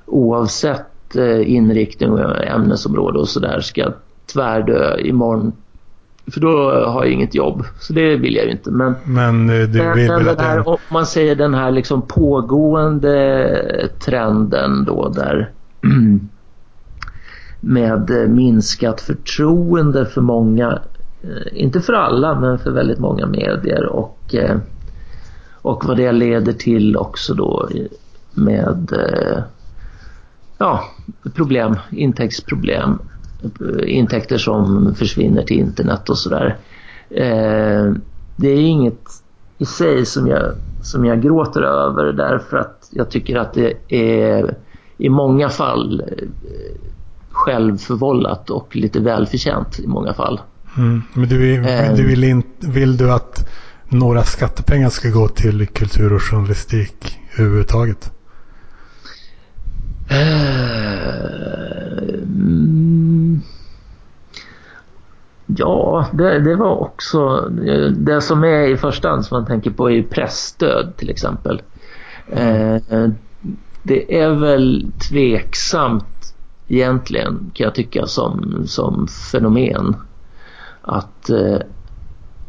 [0.07, 3.93] oavsett eh, inriktning och ämnesområde och sådär ska
[4.33, 5.53] tvärdö imorgon.
[6.31, 7.65] För då har jag inget jobb.
[7.81, 8.71] Så det vill jag ju inte.
[8.71, 13.89] Men, men eh, du vill väl att här, om man säger den här liksom pågående
[13.99, 15.51] trenden då där
[17.61, 20.79] med minskat förtroende för många
[21.23, 24.59] Eh, inte för alla men för väldigt många medier och, eh,
[25.53, 27.69] och vad det leder till också då
[28.35, 29.43] med eh,
[30.59, 30.85] ja,
[31.35, 32.99] problem, intäktsproblem,
[33.87, 36.57] intäkter som försvinner till internet och sådär.
[38.37, 39.09] Det är inget
[39.59, 44.57] i sig som jag, som jag gråter över därför att jag tycker att det är
[44.99, 46.03] i många fall
[47.31, 50.41] självförvållat och lite välförtjänt i många fall.
[50.77, 51.03] Mm.
[51.15, 53.49] Men du, vill, um, du vill, in, vill du att
[53.89, 58.11] några skattepengar ska gå till kultur och journalistik överhuvudtaget?
[60.13, 63.41] Eh, mm,
[65.47, 67.49] ja, det, det, var också
[67.97, 71.63] det som är i första hand som man tänker på är pressstöd till exempel.
[72.29, 72.77] Eh,
[73.83, 76.35] det är väl tveksamt
[76.69, 79.97] egentligen kan jag tycka som, som fenomen
[80.83, 81.59] att, eh,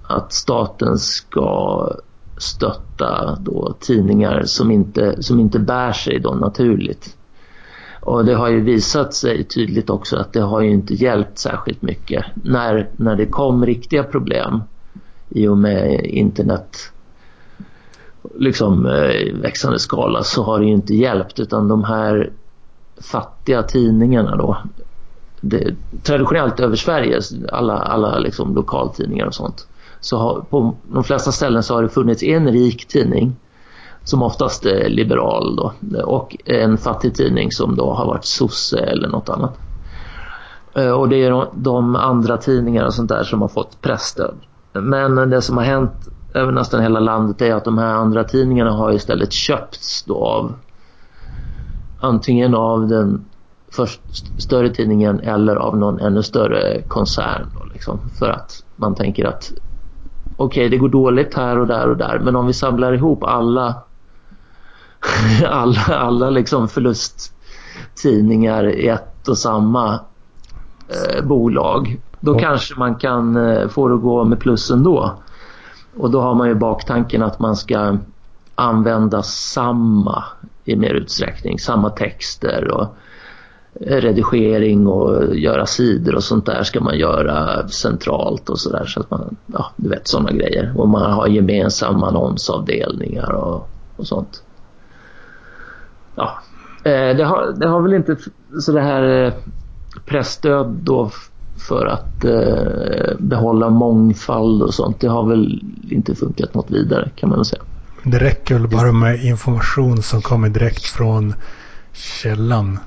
[0.04, 1.90] att staten ska
[2.38, 7.18] stötta då tidningar som inte, som inte bär sig då naturligt.
[8.06, 11.82] Och det har ju visat sig tydligt också att det har ju inte hjälpt särskilt
[11.82, 12.26] mycket.
[12.34, 14.64] När, när det kom riktiga problem
[15.30, 16.78] i och med internet
[18.36, 22.32] liksom eh, växande skala så har det ju inte hjälpt utan de här
[23.02, 24.58] fattiga tidningarna då
[25.42, 27.20] det, traditionellt över Sverige,
[27.52, 29.68] alla, alla liksom lokaltidningar och sånt,
[30.00, 33.36] så har, på de flesta ställen så har det funnits en rik tidning
[34.04, 39.08] som oftast är liberal då, och en fattig tidning som då har varit sosse eller
[39.08, 39.60] något annat.
[40.74, 44.36] Eh, och det är de andra tidningarna och sånt där som har fått pressstöd.
[44.74, 45.92] Men det som har hänt
[46.34, 50.54] över nästan hela landet är att de här andra tidningarna har istället köpts då av
[52.00, 53.26] antingen av den
[53.72, 54.02] först
[54.42, 57.48] större tidningen eller av någon ännu större koncern.
[57.60, 59.52] Då, liksom, för att man tänker att
[60.38, 63.24] okej, okay, det går dåligt här och där och där, men om vi samlar ihop
[63.24, 63.76] alla
[65.46, 70.00] alla, alla liksom förlusttidningar i ett och samma
[70.88, 72.44] eh, bolag, då mm.
[72.44, 75.14] kanske man kan eh, få det att gå med plus ändå.
[75.98, 77.98] Och då har man ju baktanken att man ska
[78.56, 80.24] använda samma
[80.66, 82.96] i mer utsträckning, samma texter och
[83.82, 89.12] redigering och göra sidor och sånt där ska man göra centralt och sådär så att
[89.12, 90.74] man, ja du vet sådana grejer.
[90.78, 94.44] Och man har gemensamma annonsavdelningar och, och sånt.
[96.16, 96.40] Ja,
[96.84, 98.18] eh, det har, det har väl inte
[98.60, 99.34] så det här eh,
[100.06, 101.12] pressstöd då
[101.58, 105.00] för att eh, behålla mångfald och sånt.
[105.00, 107.62] Det har väl inte funkat något vidare kan man väl säga.
[108.04, 111.34] Det räcker väl bara med information som kommer direkt från
[111.94, 112.80] källan.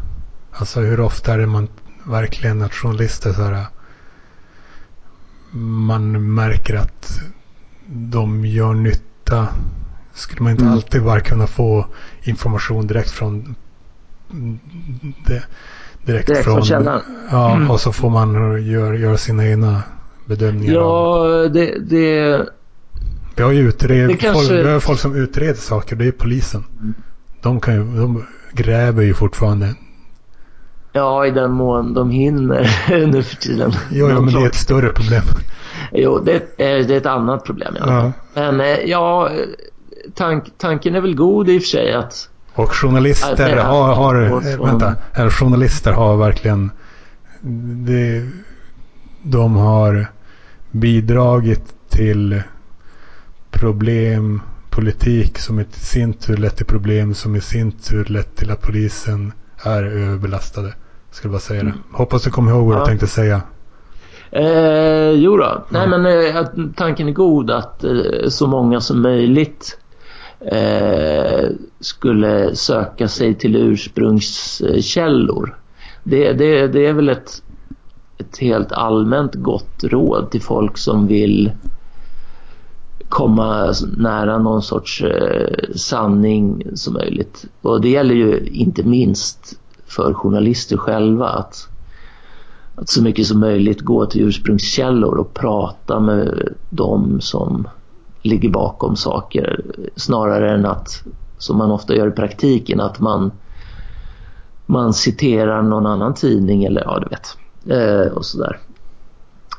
[0.53, 1.69] Alltså hur ofta är det man
[2.05, 3.65] verkligen att journalister så här,
[5.59, 7.21] man märker att
[7.87, 9.49] de gör nytta.
[10.17, 10.75] Skulle man inte mm.
[10.75, 11.87] alltid bara kunna få
[12.23, 13.55] information direkt från
[15.27, 15.43] det,
[16.05, 17.01] direkt, direkt från, från källan?
[17.31, 17.71] Ja, mm.
[17.71, 18.35] och så får man
[18.67, 19.83] göra gör sina egna
[20.27, 20.75] bedömningar.
[20.75, 22.47] Ja, det, det...
[23.37, 24.33] Vi har ju utred, kanske...
[24.33, 25.97] folk, vi har folk som utreder saker.
[25.97, 26.65] Det är polisen.
[26.81, 26.95] Mm.
[27.43, 29.75] De, kan ju, de gräver ju fortfarande.
[30.93, 33.73] Ja, i den mån de hinner nu för tiden.
[33.91, 35.23] Jo, ja, men det är ett större problem.
[35.93, 38.13] Jo, det är, det är ett annat problem i alla fall.
[38.35, 39.31] Men eh, ja,
[40.15, 42.29] tank, tanken är väl god i och för sig att...
[42.55, 44.15] Och journalister har, har
[44.65, 44.95] vänta,
[45.31, 46.71] journalister har verkligen
[47.87, 48.23] det,
[49.23, 50.07] de har
[50.71, 52.43] bidragit till
[53.51, 58.51] problem, politik som i sin tur lett till problem som i sin tur lett till
[58.51, 59.33] att polisen
[59.65, 60.75] är överbelastade.
[61.11, 61.71] Ska bara säga det.
[61.71, 61.83] Mm.
[61.93, 62.81] Hoppas du kommer ihåg vad ja.
[62.81, 63.43] du tänkte säga.
[64.31, 65.65] Eh, jo då.
[65.69, 67.93] Nej men eh, tanken är god att eh,
[68.29, 69.79] så många som möjligt
[70.41, 71.49] eh,
[71.81, 75.59] skulle söka sig till ursprungskällor.
[76.05, 77.43] Det, det, det är väl ett,
[78.19, 81.53] ett helt allmänt gott råd till folk som vill
[83.09, 87.45] komma nära någon sorts eh, sanning som möjligt.
[87.63, 91.69] Och det gäller ju inte minst för journalister själva att,
[92.75, 97.69] att så mycket som möjligt gå till ursprungskällor och prata med dem som
[98.27, 99.65] ligger bakom saker
[99.97, 101.03] snarare än att,
[101.39, 103.33] som man ofta gör i praktiken, att man,
[104.67, 107.37] man citerar någon annan tidning eller ja, du vet,
[107.81, 108.59] eh, och sådär.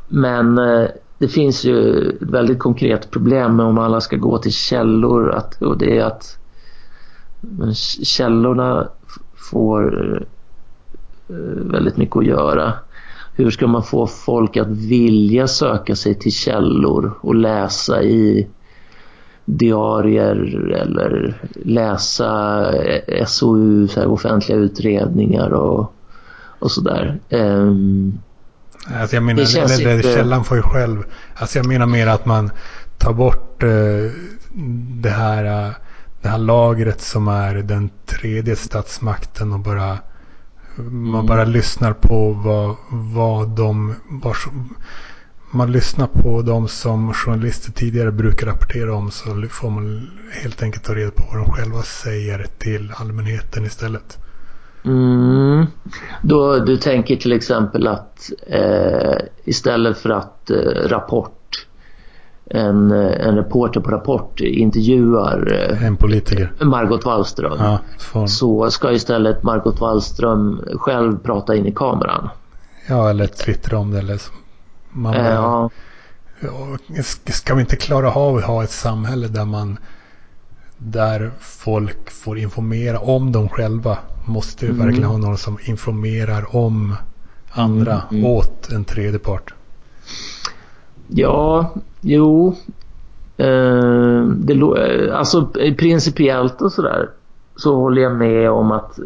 [0.08, 4.54] Men eh, det finns ju ett väldigt konkret problem med om alla ska gå till
[4.54, 6.38] källor att, och det är att
[8.04, 8.90] källorna
[9.52, 10.16] får
[11.30, 11.36] eh,
[11.72, 12.74] väldigt mycket att göra.
[13.34, 18.48] Hur ska man få folk att vilja söka sig till källor och läsa i
[19.48, 22.72] diarier eller läsa
[23.28, 25.94] SOU, så här, offentliga utredningar och,
[26.60, 27.20] och sådär.
[27.30, 28.20] Um,
[29.00, 30.14] alltså jag menar, det eller, inte...
[30.14, 31.04] källan får ju själv.
[31.36, 32.52] Alltså jag menar mer att man
[32.98, 34.12] tar bort uh,
[35.02, 35.74] det här uh,
[36.22, 39.98] det här lagret som är den tredje statsmakten och bara
[40.78, 41.26] man mm.
[41.26, 44.38] bara lyssnar på vad, vad de var,
[45.52, 50.10] man lyssnar på de som journalister tidigare brukar rapportera om så får man
[50.44, 54.18] helt enkelt ta reda på vad de själva säger till allmänheten istället.
[54.86, 55.66] Mm.
[56.22, 60.58] Då, du tänker till exempel att eh, istället för att eh,
[60.88, 61.34] Rapport
[62.50, 66.52] en, en reporter på Rapport intervjuar eh, en politiker.
[66.62, 67.80] Margot Wallström ja,
[68.28, 72.30] så ska istället Margot Wallström själv prata in i kameran.
[72.88, 74.00] Ja, eller twittra om det.
[74.00, 74.22] Eller
[74.98, 75.70] man bara, ja.
[77.26, 79.78] Ska vi inte klara av att ha ett samhälle där man
[80.78, 83.98] där folk får informera om dem själva?
[84.26, 84.86] Måste vi mm.
[84.86, 86.96] verkligen ha någon som informerar om
[87.52, 88.24] andra mm.
[88.24, 88.26] mm.
[88.26, 89.54] åt en tredje part?
[91.08, 92.56] Ja, jo.
[93.38, 94.62] Eh, det,
[95.14, 97.10] alltså principiellt och sådär
[97.56, 99.00] så håller jag med om att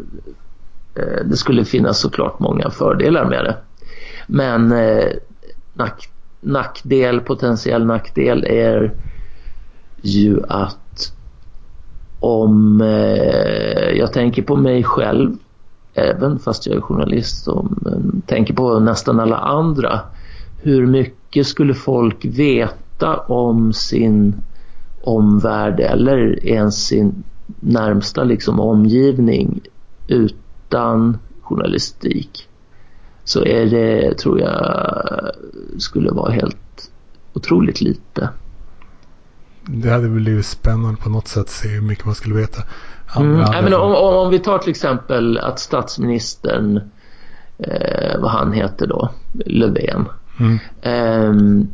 [0.94, 3.56] eh, det skulle finnas såklart många fördelar med det.
[4.26, 5.06] Men eh,
[5.74, 6.08] nack,
[6.40, 8.94] nackdel, potentiell nackdel är
[10.02, 11.12] ju att
[12.20, 15.36] om eh, jag tänker på mig själv
[15.94, 17.66] även fast jag är journalist och
[18.26, 20.00] tänker på nästan alla andra.
[20.62, 24.34] Hur mycket skulle folk veta om sin
[25.02, 27.24] omvärld eller ens sin
[27.60, 29.60] närmsta liksom omgivning
[30.06, 32.48] utan journalistik
[33.24, 35.30] så är det, tror jag,
[35.78, 36.90] skulle vara helt
[37.32, 38.28] otroligt lite.
[39.66, 42.62] Det hade blivit spännande på något sätt att se hur mycket man skulle veta.
[43.16, 43.40] Mm.
[43.40, 46.80] Nej, men om, om, vi tar till exempel att statsministern,
[47.58, 49.10] eh, vad han heter då,
[49.46, 50.04] Löfven.
[50.40, 50.58] Mm.
[50.82, 51.64] Eh,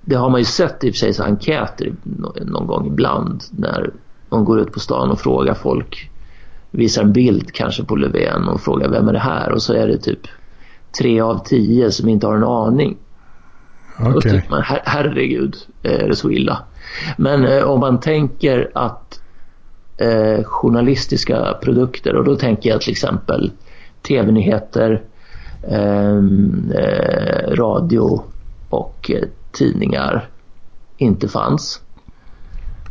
[0.00, 1.92] det har man ju sett i och för sig så enkäter
[2.34, 3.90] någon gång ibland när
[4.28, 6.10] de går ut på stan och frågar folk,
[6.70, 9.86] visar en bild kanske på Löfven och frågar vem är det här och så är
[9.86, 10.20] det typ
[10.98, 12.96] tre av tio som inte har en aning.
[13.98, 14.12] Okay.
[14.12, 16.58] Och tycker man, her herregud, är det så illa?
[17.16, 19.20] Men eh, om man tänker att
[19.96, 23.52] eh, journalistiska produkter och då tänker jag till exempel
[24.02, 25.02] tv-nyheter,
[25.68, 28.22] ehm, eh, radio
[28.68, 30.28] och eh, tidningar
[30.96, 31.80] inte fanns.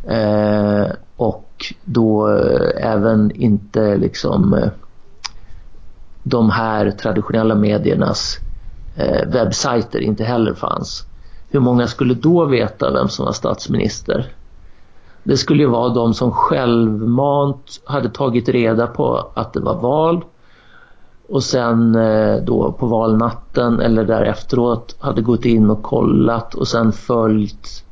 [0.08, 0.86] Eh,
[1.16, 4.70] och då eh, även inte liksom
[6.22, 8.38] de här traditionella mediernas
[8.96, 11.06] eh, webbsajter inte heller fanns.
[11.50, 14.32] Hur många skulle då veta vem som var statsminister?
[15.24, 20.24] Det skulle ju vara de som självmant hade tagit reda på att det var val
[21.28, 26.92] och sen eh, då på valnatten eller därefteråt hade gått in och kollat och sen
[26.92, 27.84] följt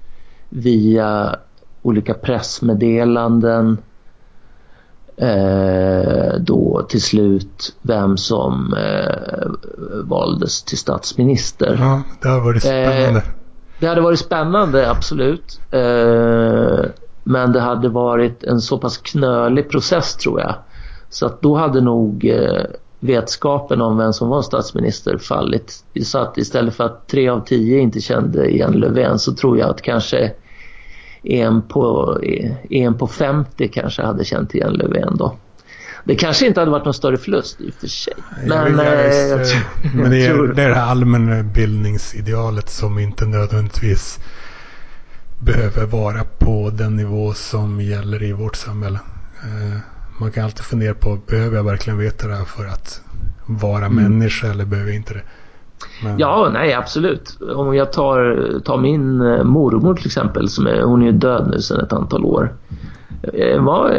[0.49, 1.37] via
[1.83, 3.79] olika pressmeddelanden eh,
[6.39, 9.51] då till slut vem som eh,
[10.05, 11.77] valdes till statsminister.
[11.81, 13.19] Ja, det har varit spännande.
[13.19, 13.25] Eh,
[13.81, 15.61] det hade varit spännande, absolut.
[15.71, 16.85] Eh,
[17.25, 20.55] men det hade varit en så pass knölig process tror jag.
[21.11, 22.65] Så att då hade nog eh,
[23.01, 25.85] vetskapen om vem som var statsminister fallit.
[26.05, 29.71] Så att istället för att tre av tio inte kände igen Löfven så tror jag
[29.71, 30.33] att kanske
[31.23, 32.17] en på,
[32.71, 35.37] en på 50 kanske hade känt igen Löfven då.
[36.05, 38.15] Det kanske inte hade varit någon större förlust i och för sig.
[38.47, 39.47] Men, ja, ja, äh,
[39.95, 44.19] men det, är, det är det här allmänbildningsidealet som inte nödvändigtvis
[45.41, 48.99] behöver vara på den nivå som gäller i vårt samhälle.
[49.43, 49.79] Eh,
[50.21, 53.03] man kan alltid fundera på, behöver jag verkligen veta det här för att
[53.47, 54.03] vara mm.
[54.03, 55.23] människa eller behöver jag inte det?
[56.05, 56.19] Men...
[56.19, 57.39] Ja, nej absolut.
[57.55, 61.49] Om jag tar, tar min eh, mormor till exempel, som är, hon är ju död
[61.51, 62.55] nu sedan ett antal år.
[63.23, 63.91] Eh, var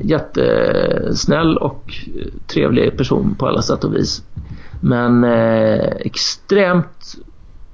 [0.00, 1.94] jättesnäll och
[2.46, 4.22] trevlig person på alla sätt och vis.
[4.80, 5.24] Men
[6.04, 7.16] extremt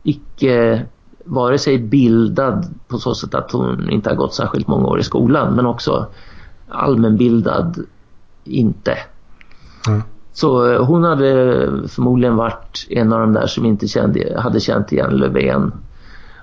[0.02, 0.86] icke
[1.24, 5.02] vare sig bildad på så sätt att hon inte har gått särskilt många år i
[5.02, 6.06] skolan men också
[6.68, 7.86] allmänbildad
[8.44, 8.98] inte.
[9.88, 10.02] Mm.
[10.36, 11.28] Så eh, hon hade
[11.88, 15.72] förmodligen varit en av de där som inte kände, hade känt igen Löfven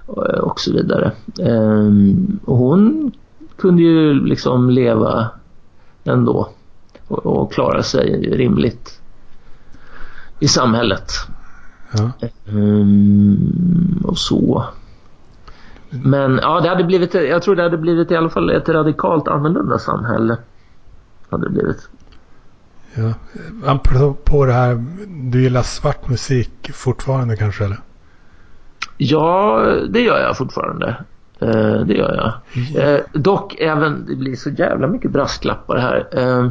[0.08, 1.12] eh, och så vidare.
[1.40, 3.12] Um, och hon
[3.56, 5.30] kunde ju liksom leva
[6.04, 6.50] ändå
[7.08, 9.02] och, klara sig rimligt
[10.40, 11.12] i samhället.
[11.92, 12.12] Ja.
[12.54, 14.66] Um, och så.
[15.90, 19.28] Men ja, det hade blivit, jag tror det hade blivit i alla fall ett radikalt
[19.28, 20.38] annorlunda samhälle.
[21.30, 21.90] Hade det blivit.
[22.96, 23.14] Ja,
[23.66, 27.80] apropå det här, du gillar svart musik fortfarande kanske eller?
[28.98, 30.96] Ja, det gör jag fortfarande.
[31.40, 32.94] Eh, det gör jag.
[32.94, 36.08] Eh, dock även, det blir så jävla mycket brasklappar här.
[36.12, 36.50] Eh,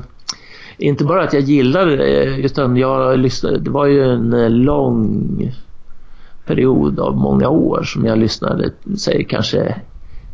[0.79, 5.53] inte bara att jag gillar det, utan jag lyssnade, det var ju en eh, lång
[6.47, 9.81] period av många år som jag lyssnade, säg kanske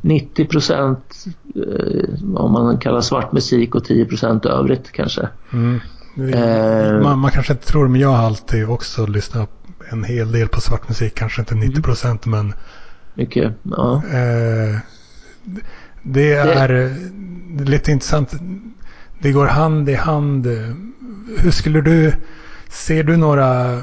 [0.00, 5.28] 90 procent eh, om man kallar svart musik och 10 procent övrigt kanske.
[5.52, 5.80] Mm.
[6.16, 9.50] Eh, man, man, kanske inte tror men jag har alltid också lyssnat
[9.90, 11.14] en hel del på svart musik.
[11.14, 12.46] Kanske inte 90 procent, mm.
[12.46, 12.54] men...
[13.14, 14.02] Mycket, ja.
[14.12, 14.78] Eh,
[16.02, 16.96] det är det...
[17.64, 18.34] lite intressant
[19.18, 20.46] det går hand i hand.
[21.38, 22.12] Hur skulle du,
[22.68, 23.80] ser du några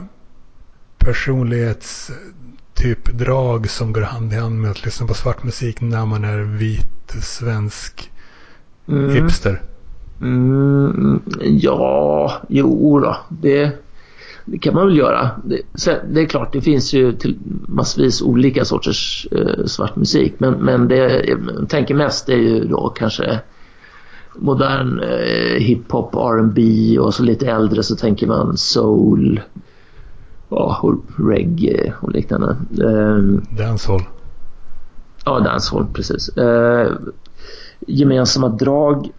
[0.97, 6.37] personlighetstypdrag som går hand i hand med att lyssna på svart musik när man är
[6.37, 8.11] vit svensk
[8.87, 9.09] mm.
[9.09, 9.61] hipster?
[10.21, 13.17] Mm, ja, jo då.
[13.29, 13.71] Det,
[14.45, 15.29] det kan man väl göra.
[15.43, 15.61] Det,
[16.13, 17.37] det, är klart, det finns ju till
[17.67, 20.33] massvis olika sorters eh, svart musik.
[20.37, 23.39] Men, men det jag tänker mest är ju då kanske
[24.35, 29.41] modern eh, hiphop, R&B och så lite äldre så tänker man soul
[30.49, 30.95] ja, och
[31.29, 32.57] reggae och liknande.
[32.81, 33.17] Eh,
[33.57, 34.01] dancehall.
[35.25, 36.29] Ja, dancehall, precis.
[36.29, 36.91] Eh,
[37.87, 39.09] gemensamma drag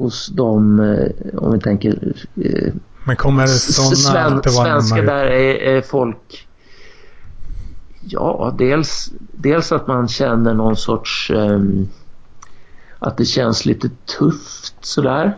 [0.00, 2.72] hos de, eh, om vi tänker eh,
[3.04, 6.46] Men kommer sådana Sven, alltid vara Svenska där är, är folk...
[8.00, 11.30] Ja, dels, dels att man känner någon sorts...
[11.34, 11.88] Um,
[12.98, 15.36] att det känns lite tufft sådär.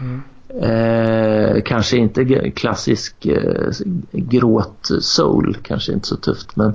[0.00, 0.22] Mm.
[0.62, 3.70] Eh, kanske inte klassisk eh,
[4.12, 6.74] gråt soul, kanske inte så tufft men,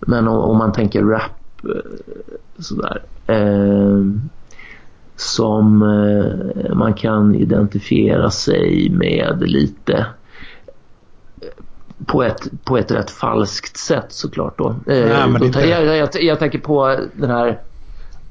[0.00, 1.92] men om, om man tänker rap eh,
[2.58, 3.02] sådär.
[3.26, 4.02] Eh,
[5.18, 10.06] som eh, man kan identifiera sig med lite
[12.06, 14.68] på ett, på ett rätt falskt sätt såklart då.
[14.68, 15.60] Eh, Nej, då inte...
[15.60, 17.60] jag, jag, jag, tänker på den här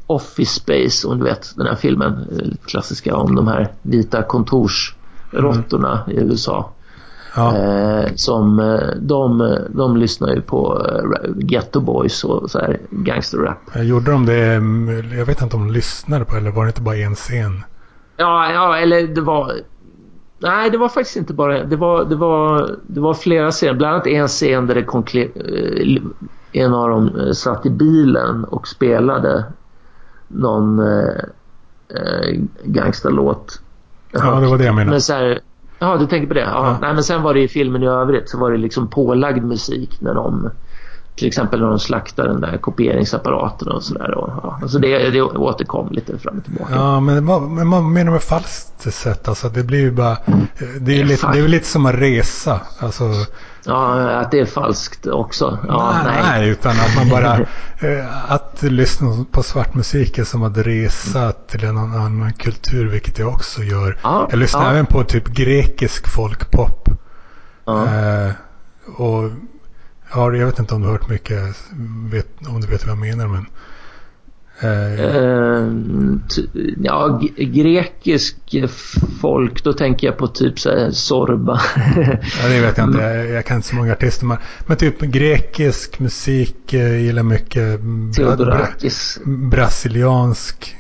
[0.08, 6.04] Office Space, om du vet den här filmen, eh, klassiska om de här vita kontorsråttorna
[6.08, 6.18] mm.
[6.18, 6.70] i USA.
[7.36, 7.58] Ja.
[7.58, 13.58] Eh, som eh, de, de lyssnar ju på eh, Ghetto Boys och så här gangsterrap.
[13.76, 14.54] Gjorde de det,
[15.18, 17.64] jag vet inte om de lyssnade på eller var det inte bara en scen?
[18.18, 19.52] Ja, ja eller det var
[20.40, 23.74] Nej, det var faktiskt inte bara det var, det var, det var flera scener.
[23.74, 25.04] Bland annat en scen där det kom
[26.52, 29.46] en av dem satt i bilen och spelade
[30.28, 33.62] någon eh, gangsterlåt.
[34.12, 34.92] Ja, det var det jag menade.
[34.92, 35.40] Men så här,
[35.80, 36.40] Ja, du tänker på det?
[36.40, 36.66] Ja.
[36.66, 36.78] ja.
[36.82, 39.98] Nej, men sen var det i filmen i övrigt så var det liksom pålagd musik
[40.00, 40.50] när de
[41.18, 44.14] till exempel när de slaktar den där kopieringsapparaten och sådär.
[44.16, 44.60] Ja.
[44.62, 46.76] Alltså det, det återkom lite fram och tillbaka.
[46.76, 49.28] Ja, men vad, men vad menar du med falskt sätt?
[49.28, 50.18] Alltså det blir ju bara...
[50.80, 52.62] Det är, ju lite, det är lite som att resa.
[52.80, 53.04] Alltså,
[53.68, 55.60] Ja, att det är falskt också.
[55.68, 56.24] Ja, nej, nej.
[56.24, 57.40] nej, utan att man bara...
[57.80, 63.20] Eh, att lyssna på svart musik är som att resa till en annan kultur, vilket
[63.20, 63.98] jag också gör.
[64.04, 64.72] Ja, jag lyssnar ja.
[64.72, 66.90] även på typ grekisk folkpop.
[67.66, 67.86] Ja.
[67.86, 68.32] Eh,
[68.96, 69.32] och
[70.14, 71.44] ja, jag vet inte om du har hört mycket,
[72.12, 73.46] vet, om du vet vad jag menar, men
[76.78, 78.36] ja, grekisk
[79.22, 81.62] folk, då tänker jag på typ så Sorba.
[82.42, 83.00] ja, det vet jag inte.
[83.02, 84.26] Jag, jag, kan inte så många artister.
[84.26, 87.80] Men, men typ grekisk musik uh, gillar mycket.
[88.16, 89.20] Theodorakis.
[89.26, 90.76] Bra, brasiliansk.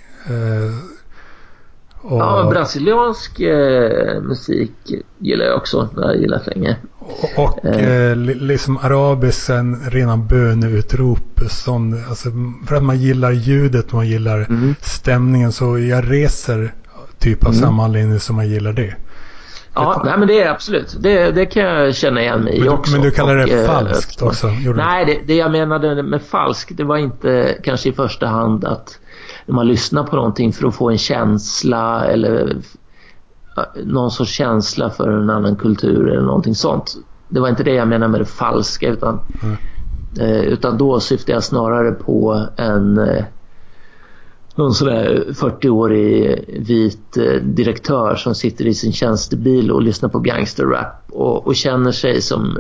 [2.10, 2.20] Och...
[2.20, 4.72] Ja, brasiliansk eh, musik
[5.18, 5.90] gillar jag också.
[5.96, 6.76] Det har jag gillat länge.
[7.00, 8.10] Och, och eh.
[8.10, 11.40] eh liksom arabisen, rena böneutrop.
[11.50, 12.30] Sån, alltså,
[12.68, 14.76] för att man gillar ljudet, man gillar mm.
[14.82, 15.52] stämningen.
[15.52, 16.74] Så jag reser
[17.20, 17.62] typ av mm.
[17.62, 18.96] samma anledning som man gillar det.
[19.74, 20.98] Ja, nej, men det är absolut.
[21.00, 22.92] Det, det kan jag känna igen mig i också.
[22.92, 24.48] Men du kallar det och, eh, falskt också?
[24.76, 29.00] Nej, det, det jag menade med falskt, det var inte kanske i första hand att
[29.48, 32.58] när man lyssnar på någonting för att få en känsla eller
[33.84, 36.96] någon sorts känsla för en annan kultur eller någonting sånt.
[37.30, 39.58] Det var inte det jag menade med det falska utan, mm.
[40.20, 43.24] eh, utan då syftar jag snarare på en eh,
[44.56, 51.04] någon sådär 40-årig vit eh, direktör som sitter i sin tjänstebil och lyssnar på gangsterrap
[51.10, 52.58] och, och känner sig som,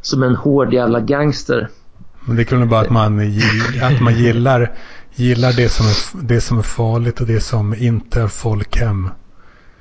[0.00, 1.68] som en hård jävla gangster.
[2.24, 3.32] Men det kunde bara att man,
[3.82, 4.72] att man gillar
[5.16, 9.10] gillar det som, är, det som är farligt och det som inte är folkhem.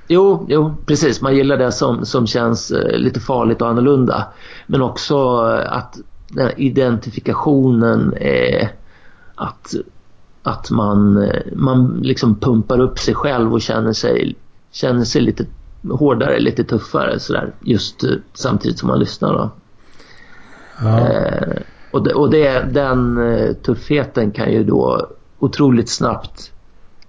[0.08, 1.22] Jo, jo, precis.
[1.22, 4.28] Man gillar det som, som känns eh, lite farligt och annorlunda.
[4.68, 5.98] Men också eh, att
[6.30, 8.72] den identifikationen är
[9.36, 9.76] att,
[10.44, 14.36] att man, eh, man liksom pumpar upp sig själv och känner sig,
[14.72, 15.46] känner sig lite
[15.90, 17.54] hårdare, lite tuffare sådär.
[17.62, 19.50] Just samtidigt som man lyssnar då.
[20.82, 21.00] Ja.
[21.00, 21.58] Eh,
[21.92, 23.20] och det, och det, den
[23.64, 25.08] tuffheten kan ju då
[25.46, 26.52] otroligt snabbt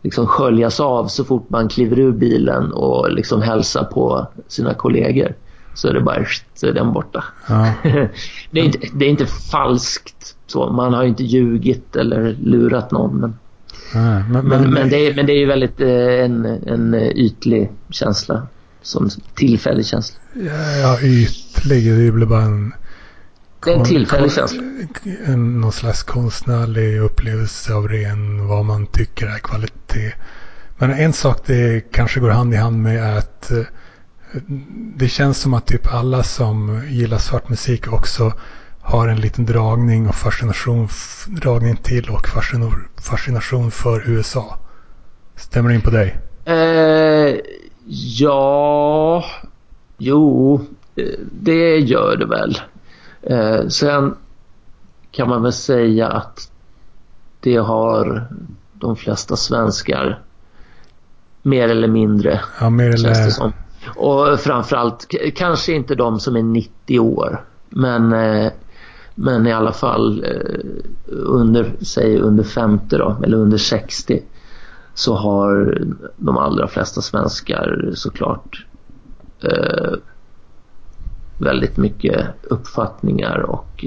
[0.06, 5.34] liksom sköljas av så fort man kliver ur bilen och liksom hälsar på sina kollegor.
[5.74, 6.24] Så är det bara
[6.54, 7.24] så är den borta.
[7.48, 7.72] Ja.
[8.50, 10.36] det, är inte, det är inte falskt.
[10.46, 10.70] Så.
[10.70, 13.20] Man har inte ljugit eller lurat någon.
[13.20, 13.34] Men,
[13.94, 17.70] ja, men, men, men, det, är, men det är ju väldigt eh, en, en ytlig
[17.90, 18.46] känsla.
[18.82, 20.18] Som tillfällig känsla.
[20.34, 21.98] Ja, ja ytlig.
[21.98, 22.72] Det blir bara en
[23.66, 24.62] det är en tillfällig känsla.
[25.36, 30.12] Någon slags konstnärlig upplevelse av ren vad man tycker är kvalitet.
[30.78, 33.62] Men en sak det kanske går hand i hand med är att eh,
[34.96, 38.32] det känns som att typ alla som gillar svart musik också
[38.80, 40.88] har en liten dragning och fascination,
[41.26, 42.26] dragning till och
[43.02, 44.58] fascination för USA.
[45.36, 46.16] Stämmer det in på dig?
[46.44, 47.36] Eh,
[48.18, 49.24] ja,
[49.98, 50.60] jo,
[50.96, 51.04] eh,
[51.42, 52.58] det gör det väl.
[53.30, 54.14] Eh, sen
[55.10, 56.50] kan man väl säga att
[57.40, 58.26] det har
[58.72, 60.20] de flesta svenskar
[61.42, 62.40] mer eller mindre.
[62.60, 63.30] Ja, mer eller...
[63.30, 63.52] som.
[63.96, 67.44] Och framförallt kanske inte de som är 90 år.
[67.68, 68.52] Men, eh,
[69.14, 70.60] men i alla fall eh,
[71.08, 74.22] under, säg under 50 då, eller under 60
[74.94, 75.78] så har
[76.16, 78.66] de allra flesta svenskar såklart
[79.42, 79.92] eh,
[81.38, 83.84] väldigt mycket uppfattningar och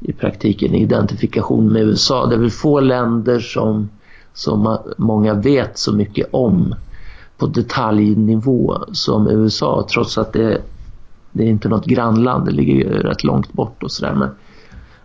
[0.00, 2.26] i praktiken identifikation med USA.
[2.26, 3.90] Det är väl få länder som,
[4.34, 6.74] som många vet så mycket om
[7.38, 10.62] på detaljnivå som USA trots att det,
[11.32, 14.14] det är inte något grannland, det ligger ju rätt långt bort och sådär.
[14.14, 14.28] Men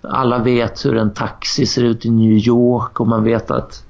[0.02, 3.84] alla vet hur en taxi ser ut i New York och man vet att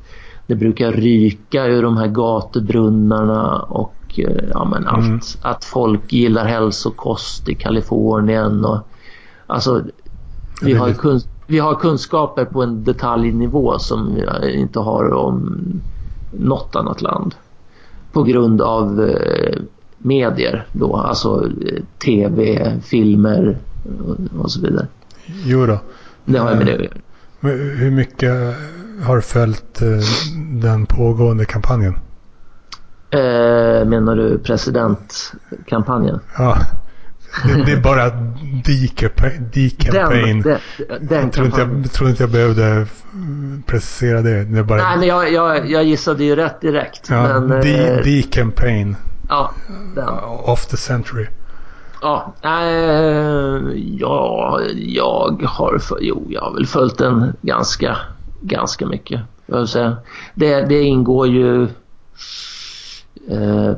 [0.47, 5.05] det brukar ryka ur de här gatubrunnarna och eh, ja, men allt.
[5.05, 5.19] Mm.
[5.41, 8.65] Att folk gillar hälsokost i Kalifornien.
[8.65, 8.79] Och,
[9.47, 9.83] alltså,
[10.61, 15.59] vi, har kun, vi har kunskaper på en detaljnivå som vi inte har om
[16.31, 17.35] något annat land.
[18.11, 19.61] På grund av eh,
[19.97, 23.57] medier då, alltså eh, tv, filmer
[24.07, 24.87] och, och så vidare.
[25.45, 25.79] Jo då.
[26.25, 26.97] Det har jag med det att göra.
[27.75, 28.55] Hur mycket
[29.03, 29.87] har följt eh,
[30.61, 31.95] den pågående kampanjen?
[33.11, 36.19] Eh, menar du presidentkampanjen?
[36.37, 36.57] Ja.
[37.45, 38.09] Det, det är bara
[38.65, 40.41] D-campaign.
[40.41, 42.87] Den, den, den jag, tror inte jag, jag tror inte jag behövde
[43.65, 44.43] precisera det.
[44.43, 44.83] det bara...
[44.83, 47.09] Nej, men jag, jag, jag gissade ju rätt direkt.
[47.09, 47.39] Ja,
[48.03, 48.89] D-campaign.
[48.89, 48.95] Eh,
[49.29, 49.51] ja,
[49.95, 50.09] den.
[50.43, 51.27] Of the century.
[52.01, 52.49] Ja, äh,
[53.99, 57.97] ja, jag har, jo, jag har väl följt den ganska,
[58.41, 59.21] ganska mycket.
[59.45, 59.97] Jag säga.
[60.33, 61.67] Det, det ingår ju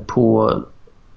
[0.06, 0.54] på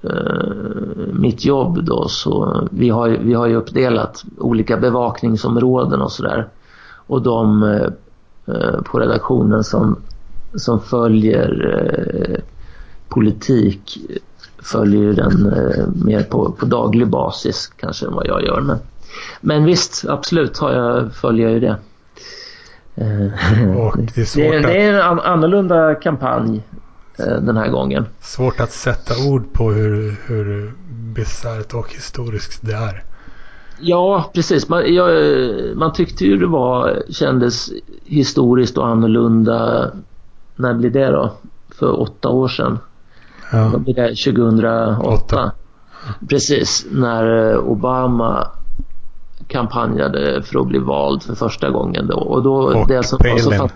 [0.02, 6.48] eh, mitt jobb då så vi har, vi har ju uppdelat olika bevakningsområden och sådär.
[7.06, 9.96] Och de eh, på redaktionen som,
[10.54, 12.40] som följer eh,
[13.08, 13.98] politik
[14.58, 18.60] följer den eh, mer på, på daglig basis kanske än vad jag gör.
[18.60, 18.78] Men,
[19.40, 21.76] men visst, absolut har jag, följer jag ju det.
[22.94, 26.62] Eh, Och det, är det, är en annorlunda kampanj eh,
[27.16, 28.06] den här gången.
[28.20, 33.04] Svårt att sätta ord på hur, hur bisarrt och historiskt det är.
[33.80, 34.68] Ja, precis.
[34.68, 35.10] Man, jag,
[35.76, 37.70] man tyckte ju det var, kändes
[38.04, 39.90] historiskt och annorlunda.
[40.56, 41.32] När blev det då?
[41.78, 42.78] För åtta år sedan.
[43.52, 43.68] Ja.
[43.72, 44.08] Vad blir det?
[44.08, 45.08] 2008?
[45.08, 45.52] Åtta.
[46.28, 48.48] Precis, när eh, Obama
[49.48, 52.16] kampanjade för att bli vald för första gången då.
[52.16, 53.34] Och, då, och det som, Palin.
[53.34, 53.68] Och så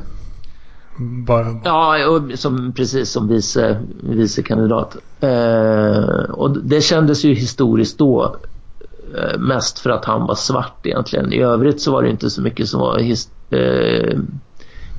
[1.00, 1.60] bara...
[1.64, 4.96] Ja, och som, precis som vice, vicekandidat.
[5.20, 8.36] Eh, och det kändes ju historiskt då
[9.16, 11.32] eh, mest för att han var svart egentligen.
[11.32, 14.18] I övrigt så var det inte så mycket som var his, eh,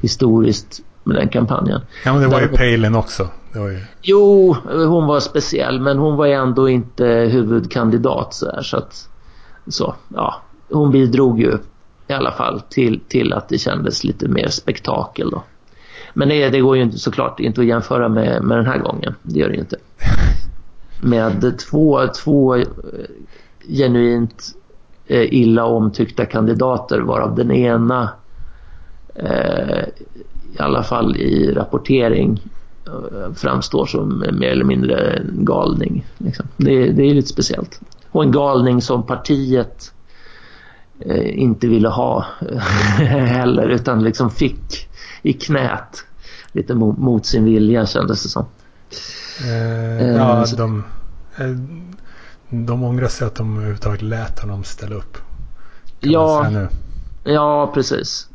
[0.01, 1.81] historiskt med den kampanjen.
[2.05, 3.27] Ja, men det var ju Palin också.
[3.55, 3.79] Ju...
[4.01, 9.07] Jo, hon var speciell men hon var ändå inte huvudkandidat så här, så att
[9.67, 11.57] så, ja, hon bidrog ju
[12.07, 15.43] i alla fall till, till att det kändes lite mer spektakel då.
[16.13, 19.15] Men det, det går ju inte, såklart inte att jämföra med, med den här gången.
[19.23, 19.77] Det gör det ju inte.
[21.03, 22.63] Med två, två eh,
[23.67, 24.55] genuint
[25.07, 28.09] eh, illa omtyckta kandidater varav den ena
[29.15, 29.83] eh,
[30.53, 32.41] i alla fall i rapportering
[32.87, 36.05] eh, framstår som mer eller mindre en galning.
[36.17, 36.45] Liksom.
[36.57, 37.81] Det, det, är lite speciellt.
[38.11, 39.93] Och en galning som partiet
[40.99, 42.25] eh, inte ville ha
[42.97, 44.87] heller utan liksom fick
[45.21, 46.05] i knät
[46.51, 48.45] lite mot, mot sin vilja kändes det som.
[49.45, 50.55] Eh, ja, så.
[50.55, 50.83] de,
[51.37, 51.49] eh,
[52.49, 55.17] de ångrar sig att de överhuvudtaget lät honom ställa upp.
[55.99, 56.51] Ja,
[57.23, 58.29] ja, precis.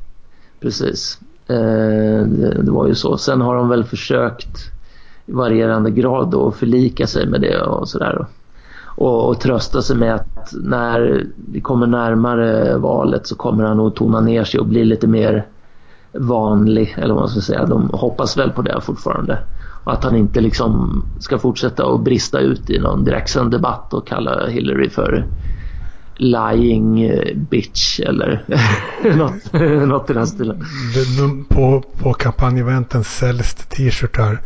[0.61, 1.18] Precis.
[1.49, 3.18] Eh, det, det, var ju så.
[3.18, 4.70] Sen har de väl försökt
[5.26, 8.26] i varierande grad då förlika sig med det och sådär.
[8.84, 13.97] Och, och trösta sig med att när vi kommer närmare valet så kommer han att
[13.97, 15.47] tona ner sig och bli lite mer
[16.19, 17.67] vanlig, eller vad man ska säga.
[17.67, 19.39] De hoppas väl på det fortfarande.
[19.85, 24.09] Och att han inte liksom ska fortsätta att brista ut i någon direktsänd debatt och
[24.09, 25.27] kalla Hillary för
[26.17, 27.11] lying
[27.51, 28.45] bitch eller
[29.17, 29.53] något,
[29.89, 30.64] något i den stilen.
[31.49, 34.43] På, på kampanjeventen säljs det t-shirtar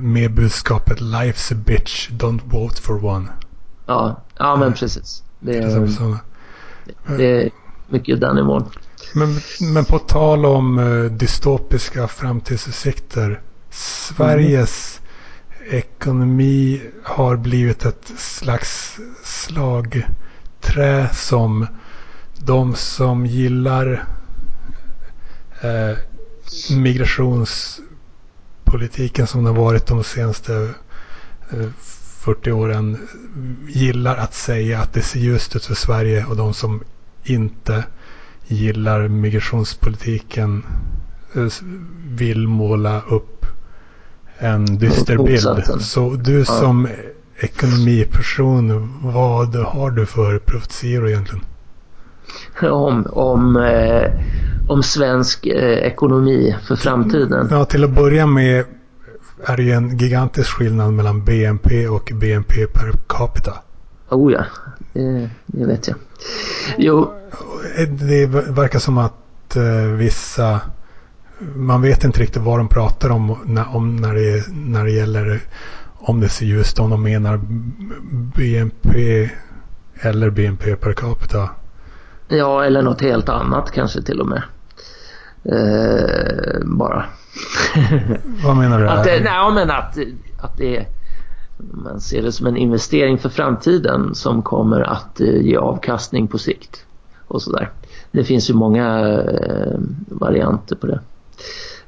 [0.00, 3.28] med budskapet Life's a bitch, don't vote for one.
[3.86, 5.22] Ja, ja men precis.
[5.40, 5.88] Det är,
[7.16, 7.50] det är
[7.88, 8.64] mycket den nivån.
[9.14, 13.40] Men, men på tal om eh, dystopiska framtidsutsikter.
[13.70, 15.00] Sveriges
[15.60, 15.78] mm.
[15.78, 21.66] ekonomi har blivit ett slags slagträ som
[22.38, 24.04] de som gillar
[25.60, 25.92] eh,
[26.76, 30.74] migrationspolitiken som den varit de senaste
[31.50, 31.68] eh,
[32.22, 33.08] 40 åren
[33.68, 36.82] gillar att säga att det ser ljust ut för Sverige och de som
[37.24, 37.84] inte
[38.52, 40.64] gillar migrationspolitiken
[41.34, 41.46] eh,
[42.08, 43.46] vill måla upp
[44.38, 45.80] en dyster bild.
[45.80, 46.88] Så du som
[47.40, 51.44] ekonomiperson, vad har du för profetior egentligen?
[52.62, 54.10] Om, om, eh,
[54.68, 57.48] om svensk eh, ekonomi för framtiden?
[57.50, 58.64] Ja, till att börja med
[59.44, 63.52] är det ju en gigantisk skillnad mellan BNP och BNP per capita.
[64.08, 64.44] Oh ja,
[64.92, 65.96] det, det vet jag.
[66.78, 67.12] Jo.
[67.88, 69.62] Det verkar som att eh,
[69.96, 70.60] vissa
[71.54, 75.40] man vet inte riktigt vad de pratar om när, om när, det, när det gäller
[76.04, 77.40] om det ser just om de menar
[78.36, 79.30] BNP
[80.00, 81.50] eller BNP per capita.
[82.28, 84.42] Ja, eller något helt annat kanske till och med.
[85.44, 87.04] Eh, bara.
[88.44, 88.88] Vad menar du?
[88.88, 89.98] att, nej, men att,
[90.40, 90.86] att det
[91.70, 96.38] man ser det som en investering för framtiden som kommer att eh, ge avkastning på
[96.38, 96.86] sikt.
[97.28, 97.70] Och sådär.
[98.12, 101.00] Det finns ju många eh, varianter på det,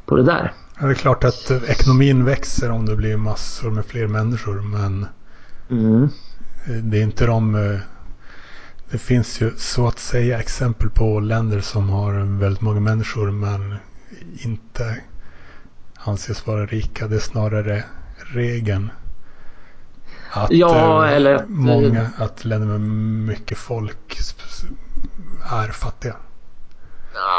[0.07, 0.53] på det där.
[0.81, 5.07] Ja, det är klart att ekonomin växer om det blir massor med fler människor men
[5.71, 6.09] mm.
[6.83, 7.79] det är inte de
[8.91, 13.75] det finns ju så att säga exempel på länder som har väldigt många människor men
[14.45, 14.97] inte
[15.95, 17.09] anses vara rika.
[17.09, 17.85] Det är snarare
[18.17, 18.91] regeln.
[20.37, 24.19] Att, ja, eh, eller att, många, att länder med mycket folk
[25.53, 26.17] är fattiga.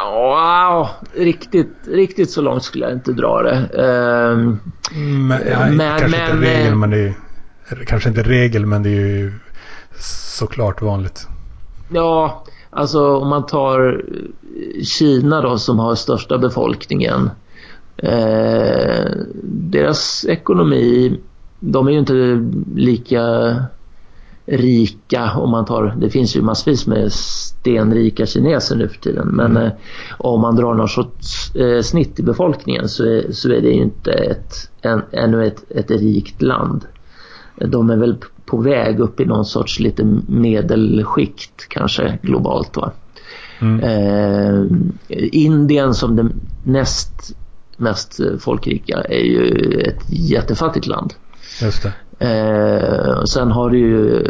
[0.06, 3.70] Wow, riktigt, riktigt så långt skulle jag inte dra det.
[4.94, 7.14] Men, ja, men, kanske men, inte regel, men det
[7.68, 9.34] är, kanske inte regel, men det är ju
[10.00, 11.28] såklart vanligt.
[11.90, 14.02] Ja, alltså om man tar
[14.84, 17.30] Kina då som har största befolkningen.
[17.98, 19.06] Eh,
[19.44, 21.20] deras ekonomi,
[21.60, 22.44] de är ju inte
[22.76, 23.56] lika
[24.46, 29.52] rika om man tar, det finns ju massvis med stenrika kineser nu för tiden men
[29.52, 29.64] mm.
[29.64, 29.72] eh,
[30.18, 33.82] om man drar något sorts eh, snitt i befolkningen så är, så är det ju
[33.82, 36.86] inte ett, en, ännu ett, ett rikt land.
[37.56, 42.78] De är väl på väg upp i någon sorts lite medelskikt kanske globalt.
[42.78, 42.92] Va?
[43.62, 43.80] Mm.
[43.80, 44.78] Eh,
[45.32, 46.30] Indien som det
[46.64, 47.36] näst
[47.78, 51.14] mest folkrika är ju ett jättefattigt land.
[51.62, 51.94] Just det.
[52.20, 54.24] Eh, sen har du ju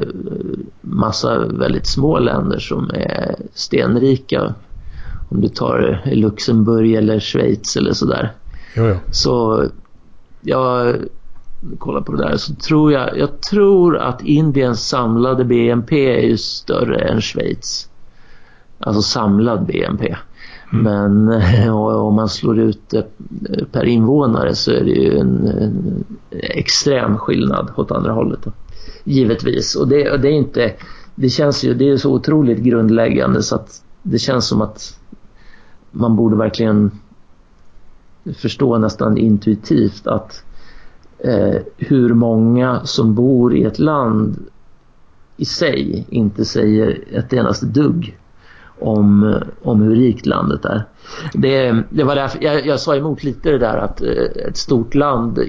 [0.81, 4.53] massa väldigt små länder som är stenrika.
[5.29, 8.31] Om du tar Luxemburg eller Schweiz eller sådär.
[8.75, 8.95] Jo, jo.
[9.11, 9.65] Så
[10.41, 10.95] jag
[11.79, 16.37] kollar på det där så tror jag, jag tror att Indiens samlade BNP är ju
[16.37, 17.89] större än Schweiz.
[18.79, 20.15] Alltså samlad BNP.
[20.73, 20.83] Mm.
[20.83, 23.07] Men om man slår ut det
[23.71, 28.39] per invånare så är det ju en, en extrem skillnad åt andra hållet.
[28.43, 28.51] Då.
[29.03, 29.75] Givetvis.
[29.75, 30.73] Och det, det, är inte,
[31.15, 34.99] det känns ju, det är så otroligt grundläggande så att det känns som att
[35.91, 36.91] man borde verkligen
[38.33, 40.43] förstå nästan intuitivt att
[41.17, 44.45] eh, hur många som bor i ett land
[45.37, 48.17] i sig inte säger ett endaste dugg
[48.79, 50.83] om, om hur rikt landet är.
[51.33, 54.95] Det, det var därför jag, jag sa emot lite det där att eh, ett stort
[54.95, 55.39] land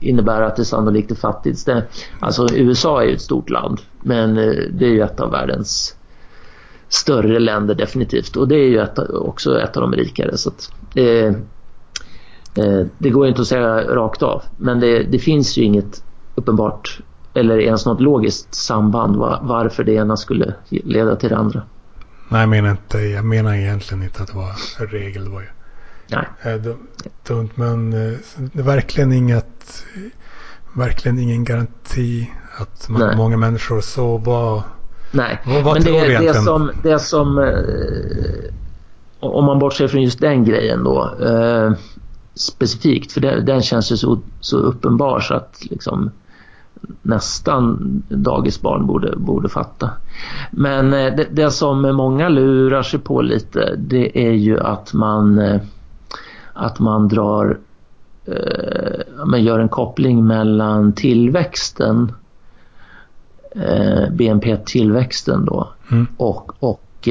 [0.00, 1.66] innebär att det sannolikt är fattigt.
[1.66, 1.82] Det,
[2.20, 5.96] alltså USA är ju ett stort land men eh, det är ju ett av världens
[6.88, 10.36] större länder definitivt och det är ju ett, också ett av de rikare.
[10.36, 11.26] Så att, eh,
[12.64, 16.04] eh det går inte att säga rakt av, men det, det, finns ju inget
[16.34, 17.00] uppenbart
[17.34, 21.62] eller ens något logiskt samband varför det ena skulle leda till det andra.
[22.34, 25.24] Nej, jag menar, inte, jag menar egentligen inte att det var en regel.
[25.24, 25.48] Det var ju
[26.06, 26.26] Nej.
[26.42, 26.74] Eh,
[27.28, 29.84] dumt, men eh, det är verkligen inget,
[30.76, 34.62] verkligen ingen garanti att man, många människor så vad,
[35.10, 36.34] Nej, vad, vad men det, egentligen?
[36.34, 37.38] Det som, det som
[39.20, 41.14] om man bortser från just den grejen då
[42.34, 46.10] specifikt för det, den känns ju så, så uppenbar så att liksom
[47.02, 47.78] nästan
[48.08, 49.90] dagisbarn borde, borde fatta.
[50.50, 55.38] Men eh, det, det, som många lurar sig på lite det är ju att man
[55.38, 55.60] eh,
[56.52, 57.58] att man drar
[58.26, 62.12] eh, man gör en koppling mellan tillväxten
[64.10, 66.06] BNP-tillväxten då mm.
[66.16, 67.08] och, och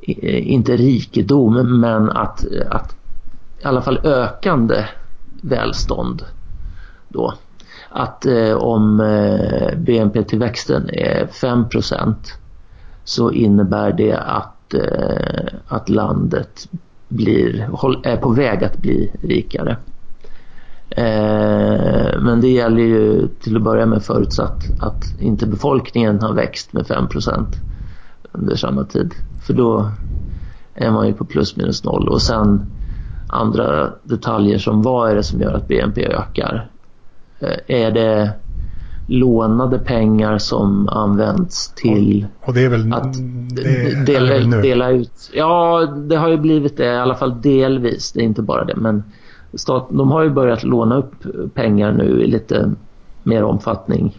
[0.00, 2.96] inte rikedom men att, att
[3.62, 4.84] i alla fall ökande
[5.42, 6.22] välstånd
[7.08, 7.34] då.
[7.98, 12.14] Att eh, om eh, BNP-tillväxten är 5%
[13.04, 16.68] så innebär det att, eh, att landet
[17.08, 17.70] blir,
[18.02, 19.76] är på väg att bli rikare.
[20.90, 26.72] Eh, men det gäller ju till att börja med förutsatt att inte befolkningen har växt
[26.72, 27.46] med 5%
[28.32, 29.14] under samma tid.
[29.40, 29.90] För då
[30.74, 32.70] är man ju på plus minus noll och sen
[33.26, 36.70] andra detaljer som vad är det som gör att BNP ökar?
[37.40, 38.32] Eh, är det
[39.06, 43.14] lånade pengar som används till och, och det är väl, att
[43.56, 45.30] det dela, dela ut.
[45.34, 48.12] Ja, det har ju blivit det i alla fall delvis.
[48.12, 48.76] Det är inte bara det.
[48.76, 49.02] Men
[49.54, 51.14] stat, de har ju börjat låna upp
[51.54, 52.72] pengar nu i lite
[53.22, 54.18] mer omfattning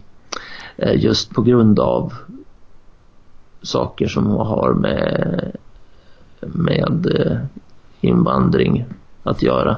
[0.78, 2.14] eh, just på grund av
[3.62, 5.52] saker som har med,
[6.42, 7.38] med eh,
[8.02, 8.86] invandring
[9.24, 9.78] att göra.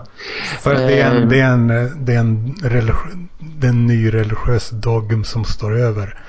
[0.60, 1.68] För det är en, det är en,
[2.06, 3.29] det är en, religi-
[3.60, 6.20] det är en ny religiös dogm som står över.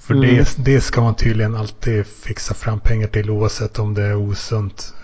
[0.00, 0.26] För Mm.
[0.36, 4.94] det, det ska man tydligen alltid fixa fram pengar till oavsett om det är osunt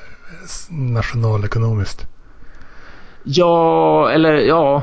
[0.71, 2.07] nationalekonomiskt.
[3.25, 4.83] Ja, eller ja.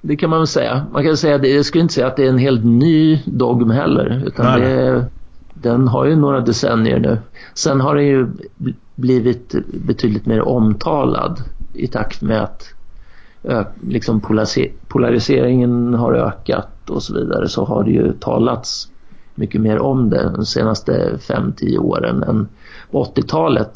[0.00, 0.86] Det kan man väl säga.
[0.92, 3.70] Man kan säga det, jag skulle inte säga att det är en helt ny dogm
[3.70, 4.22] heller.
[4.26, 5.06] Utan det,
[5.54, 7.18] den har ju några decennier nu.
[7.54, 8.26] Sen har den ju
[8.58, 12.68] bl- blivit betydligt mer omtalad i takt med att
[13.80, 14.20] liksom
[14.88, 18.88] polariseringen har ökat och så vidare så har det ju talats
[19.34, 22.48] mycket mer om det de senaste 5-10 åren än
[22.90, 23.72] på 80-talet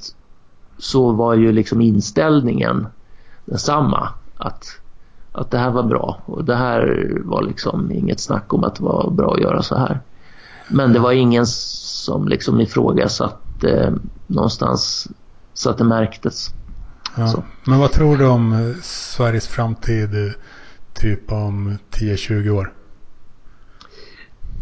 [0.78, 2.86] så var ju liksom inställningen
[3.44, 4.08] densamma.
[4.36, 4.64] Att,
[5.32, 8.84] att det här var bra och det här var liksom inget snack om att det
[8.84, 10.00] var bra att göra så här.
[10.68, 13.92] Men det var ingen som liksom ifrågasatte eh,
[14.26, 15.08] någonstans
[15.54, 16.54] så att det märktes.
[17.16, 17.42] Ja.
[17.64, 20.32] Men vad tror du om eh, Sveriges framtid eh,
[20.92, 22.72] typ om 10-20 år?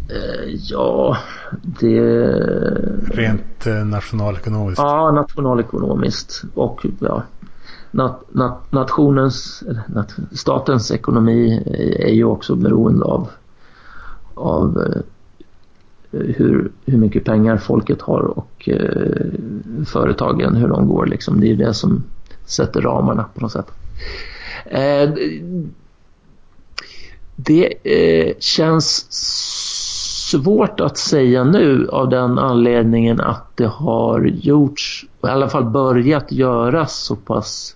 [0.09, 1.17] Eh, ja,
[1.61, 2.01] det...
[3.07, 4.79] Rent nationalekonomiskt.
[4.79, 7.23] Ja, nationalekonomiskt och ja,
[7.91, 11.63] nat, nat, nationens, nat, statens ekonomi
[11.99, 13.29] är ju också beroende av,
[14.33, 14.83] av
[16.11, 18.69] hur, hur mycket pengar folket har och
[19.85, 21.39] företagen, hur de går liksom.
[21.39, 22.03] Det är ju det som
[22.49, 23.71] sätter ramarna på något sätt.
[24.65, 25.09] Eh,
[27.35, 29.07] det eh, känns
[30.29, 36.31] svårt att säga nu av den anledningen att det har gjorts, i alla fall börjat
[36.31, 37.75] göras så pass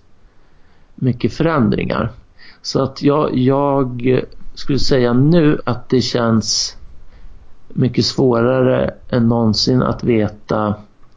[0.94, 2.12] mycket förändringar.
[2.62, 4.20] Så att jag, jag
[4.54, 6.76] skulle säga nu att det känns
[7.68, 10.74] mycket svårare än någonsin att veta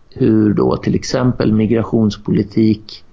[0.10, 3.04] hur då till exempel migrationspolitik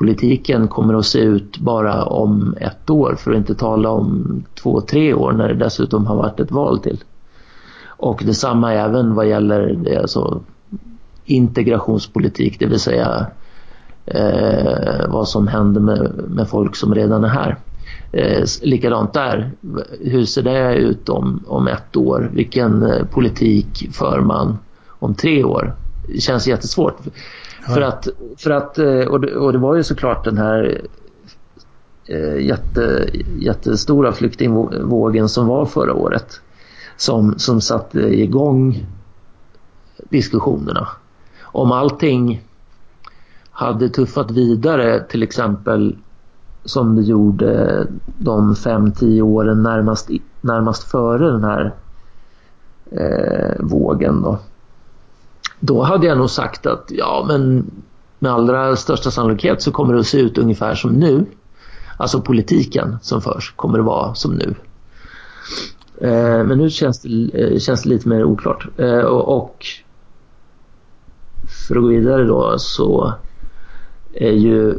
[0.00, 4.80] politiken kommer att se ut bara om ett år för att inte tala om två,
[4.80, 7.04] tre år när det dessutom har varit ett val till.
[7.86, 10.40] Och detsamma även vad gäller alltså,
[11.24, 13.26] integrationspolitik, det vill säga
[14.06, 17.56] eh, vad som händer med, med folk som redan är här.
[18.12, 19.50] Eh, likadant där,
[20.00, 22.30] hur ser det ut om, om ett år?
[22.32, 25.74] Vilken eh, politik för man om tre år?
[26.08, 26.98] Det känns jättesvårt.
[27.66, 27.74] Ja.
[27.74, 30.80] För att, för att eh, och, det, och det var ju såklart den här
[32.06, 36.40] eh, jätte, jättestora flyktingvågen som var förra året
[36.96, 38.86] som, som satte igång
[40.10, 40.88] diskussionerna.
[41.42, 42.44] Om allting
[43.50, 45.96] hade tuffat vidare till exempel
[46.64, 47.86] som det gjorde
[48.18, 51.74] de 5-10 åren närmast, närmast före den här
[52.90, 54.38] eh, vågen då.
[55.60, 57.70] Då hade jag nog sagt att ja men
[58.18, 61.26] med allra största sannolikhet så kommer det att se ut ungefär som nu.
[61.96, 64.54] Alltså politiken som förs kommer att vara som nu.
[66.00, 68.66] Eh, men nu känns det, eh, känns det lite mer oklart.
[68.76, 69.66] Eh, och, och
[71.68, 73.14] för att gå vidare då så
[74.12, 74.78] är ju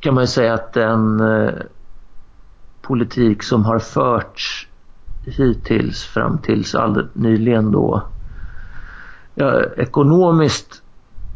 [0.00, 1.52] kan man ju säga att den eh,
[2.82, 4.68] politik som har förts
[5.24, 8.02] hittills fram tills alldeles nyligen då
[9.38, 10.82] ja, ekonomiskt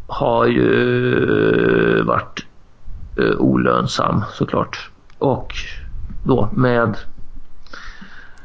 [0.07, 2.47] har ju varit
[3.19, 4.91] eh, olönsam såklart.
[5.19, 5.55] Och
[6.25, 6.97] då med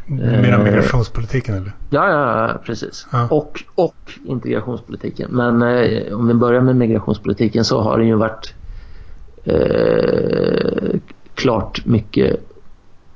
[0.07, 1.71] Du menar eh, migrationspolitiken eller?
[1.89, 3.07] Ja, ja, ja precis.
[3.11, 3.27] Ja.
[3.31, 5.31] Och, och integrationspolitiken.
[5.31, 8.53] Men eh, om vi börjar med migrationspolitiken så har den ju varit
[9.43, 10.99] eh,
[11.35, 12.39] klart mycket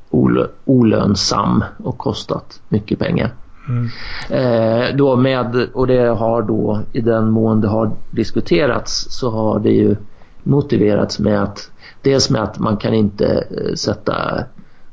[0.09, 3.33] ol olönsam och kostat mycket pengar.
[3.69, 4.97] Mm.
[4.97, 9.71] Då med, och det har då i den mån det har diskuterats så har det
[9.71, 9.95] ju
[10.43, 14.43] motiverats med att dels med att man kan inte eh, sätta,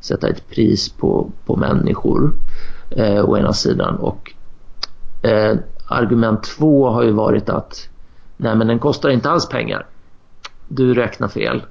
[0.00, 2.32] sätta ett pris på, på människor
[2.90, 4.32] eh, å ena sidan och
[5.22, 5.56] eh,
[5.86, 7.88] argument två har ju varit att
[8.36, 9.86] nej men den kostar inte alls pengar.
[10.68, 11.62] Du räknar fel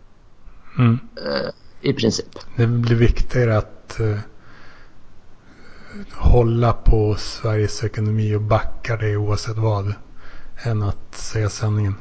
[0.78, 1.00] Mm.
[1.16, 1.50] eh,
[1.82, 2.40] i princip.
[2.56, 4.18] Det blir viktigare att eh,
[6.14, 9.94] hålla på Sveriges ekonomi och backa det oavsett vad.
[10.64, 11.96] Än att säga sanningen.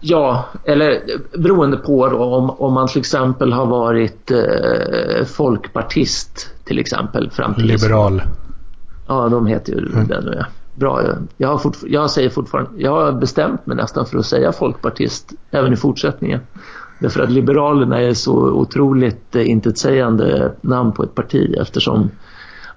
[0.00, 1.02] Ja, eller
[1.38, 7.30] beroende på då, om, om man till exempel har varit eh, folkpartist till exempel.
[7.30, 8.22] Fram till Liberal.
[9.08, 10.06] Ja, de heter ju mm.
[10.06, 10.46] det nu ja.
[10.74, 11.02] Bra,
[11.36, 15.32] jag, har fortfar- jag säger fortfarande, jag har bestämt mig nästan för att säga folkpartist
[15.50, 16.40] även i fortsättningen.
[16.98, 22.10] Därför att Liberalerna är så otroligt eh, intetsägande namn på ett parti eftersom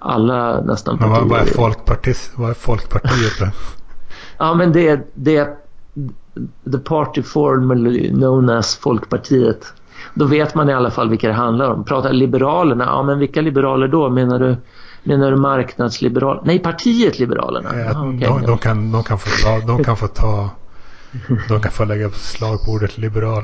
[0.06, 1.20] alla nästan partier...
[1.20, 2.32] Men vad, är folkpartist?
[2.34, 3.32] Vad är Folkpartiet
[4.38, 5.54] ja men det, det är
[6.72, 9.72] the party formerly known as Folkpartiet.
[10.14, 11.84] Då vet man i alla fall vilka det handlar om.
[11.84, 14.10] Pratar Liberalerna, ja men vilka liberaler då?
[14.10, 14.56] Menar du,
[15.02, 16.40] menar du marknadsliberal?
[16.44, 17.78] Nej, partiet Liberalerna.
[17.78, 18.28] Ja, ah, okay.
[18.28, 20.50] de, de, kan, de, kan få ta, de kan få ta
[21.48, 23.42] de kan få lägga slag på ordet liberal.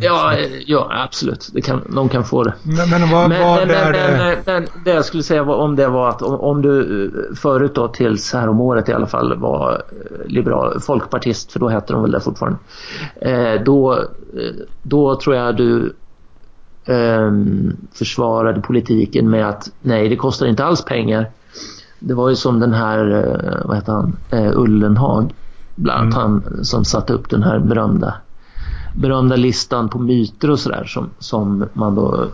[0.00, 1.50] Ja, ja, absolut.
[1.52, 2.54] Det kan, de kan få det.
[2.62, 4.42] Men, men vad, men, vad men, är det?
[4.46, 7.88] Men, det jag skulle säga om det var att om, om du eh, förut då
[7.88, 12.02] tills här om året i alla fall var eh, liberal, folkpartist, för då hette de
[12.02, 12.58] väl det fortfarande.
[13.20, 15.94] Eh, då, eh, då tror jag du
[16.84, 17.32] eh,
[17.92, 21.30] försvarade politiken med att nej, det kostar inte alls pengar.
[21.98, 24.16] Det var ju som den här, eh, vad heter han,
[24.54, 25.32] Ullenhag
[25.74, 26.42] Bland annat mm.
[26.54, 28.14] han som satte upp den här berömda,
[28.94, 32.26] berömda listan på myter och sådär som, som man då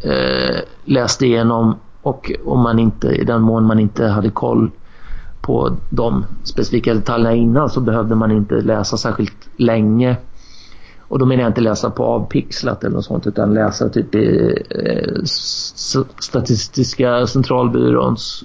[0.00, 4.70] eh, läste igenom och om man inte, i den mån man inte hade koll
[5.40, 10.16] på de specifika detaljerna innan så behövde man inte läsa särskilt länge.
[11.00, 14.58] Och då menar jag inte läsa på avpixlat eller något sånt utan läsa typ i
[14.70, 15.24] eh,
[16.18, 18.44] Statistiska centralbyråns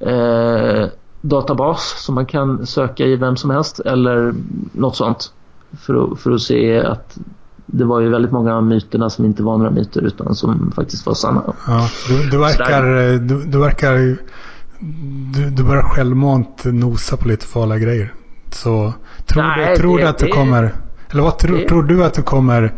[0.00, 0.86] eh,
[1.24, 4.34] databas som man kan söka i vem som helst eller
[4.72, 5.32] något sånt.
[5.78, 7.18] För att, för att se att
[7.66, 11.06] det var ju väldigt många av myterna som inte var några myter utan som faktiskt
[11.06, 11.42] var sanna.
[11.66, 12.82] Ja, du, du verkar,
[13.18, 18.14] du, du, verkar du, du börjar självmant nosa på lite farliga grejer.
[18.50, 18.94] Så
[19.26, 20.74] tror, Nej, du, tror det, du att du kommer,
[21.10, 22.74] eller vad tror, tror du att du kommer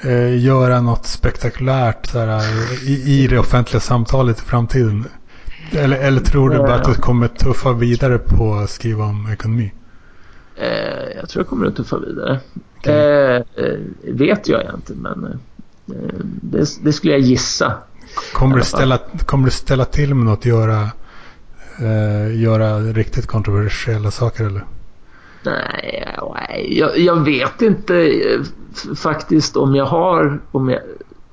[0.00, 2.42] eh, göra något spektakulärt så här,
[2.88, 5.04] i, i det offentliga samtalet i framtiden?
[5.74, 9.72] Eller, eller tror du bara att du kommer tuffa vidare på att skriva om ekonomi?
[10.56, 12.40] Eh, jag tror jag kommer att tuffa vidare.
[12.78, 12.94] Okay.
[12.94, 17.74] Eh, eh, vet jag inte men eh, det, det, skulle jag gissa.
[18.32, 20.44] Kommer du, ställa, kommer du ställa till med något?
[20.44, 20.90] Göra,
[21.80, 24.64] eh, göra riktigt kontroversiella saker eller?
[25.44, 26.04] Nej,
[26.70, 30.80] jag, jag vet inte eh, faktiskt om jag har, om jag,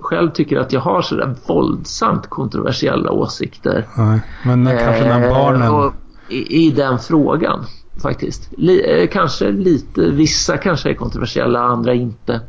[0.02, 3.88] själv tycker att jag har sådär våldsamt kontroversiella åsikter.
[3.98, 5.92] Nej, men kanske när eh, barnen...
[6.30, 7.66] I, I, den frågan
[8.02, 8.50] faktiskt.
[8.58, 12.42] Li, eh, kanske lite, vissa kanske är kontroversiella, andra inte.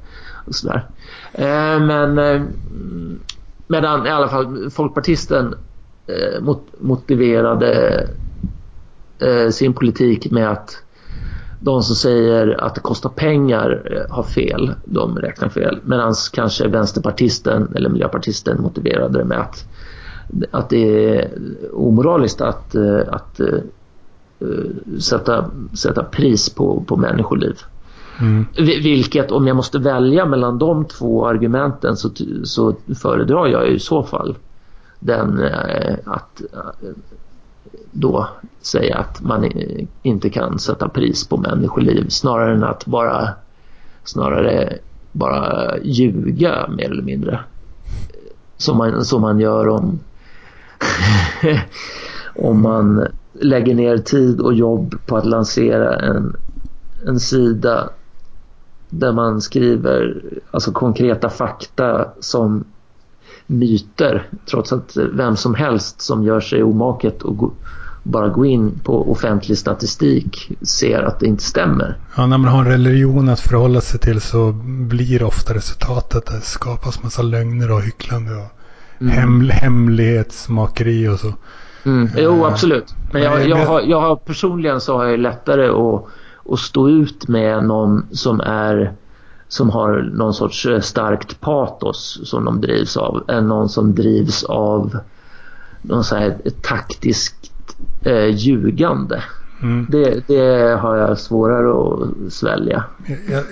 [0.46, 0.86] Och sådär.
[1.32, 2.14] Eh, men
[3.66, 5.55] medan i alla fall folkpartisten
[6.40, 8.09] mot, motiverade
[9.50, 10.82] sin politik med att
[11.62, 14.74] de som säger att det kostar pengar eh, har fel.
[14.84, 15.80] De räknar fel.
[15.84, 19.64] Medan kanske vänsterpartisten eller miljöpartisten motiverade det med att,
[20.50, 21.30] att det är
[21.72, 27.58] omoraliskt att, eh, att uh, sätta, sätta pris på, på människoliv.
[28.20, 28.46] Mm.
[28.82, 32.10] Vilket om jag måste välja mellan de två argumenten så,
[32.44, 34.36] så föredrar jag i så fall
[34.98, 35.42] den
[36.04, 36.42] att
[37.90, 38.28] då
[38.60, 39.50] säga att man
[40.02, 43.28] inte kan sätta pris på människoliv snarare än att bara
[44.04, 44.78] snarare
[45.12, 47.40] bara ljuga mer eller mindre.
[48.56, 50.00] Som man, som man gör om
[52.36, 56.36] om man lägger ner tid och jobb på att lansera en,
[57.06, 57.90] en sida
[58.90, 62.64] där man skriver alltså konkreta fakta som
[63.53, 67.55] myter trots att vem som helst som gör sig omaket och
[68.03, 71.98] bara gå in på offentlig statistik ser att det inte stämmer.
[72.16, 74.53] Ja, när man har en religion att förhålla sig till så
[74.88, 78.48] blir ofta resultatet att det skapas massa lögner och hycklande och
[79.00, 79.12] mm.
[79.12, 81.32] hem, hemlighetsmakeri och så.
[81.84, 82.09] Mm.
[82.16, 82.94] Jo, absolut.
[83.12, 86.05] Men jag, jag, har, jag har personligen så har jag lättare att,
[86.53, 88.92] att stå ut med någon som är
[89.53, 94.98] som har någon sorts starkt patos som de drivs av än någon som drivs av
[95.82, 97.50] någon så här taktiskt
[98.03, 99.22] eh, ljugande.
[99.62, 99.86] Mm.
[99.90, 102.84] Det, det, har jag svårare att svälja.
[103.28, 103.42] Ja,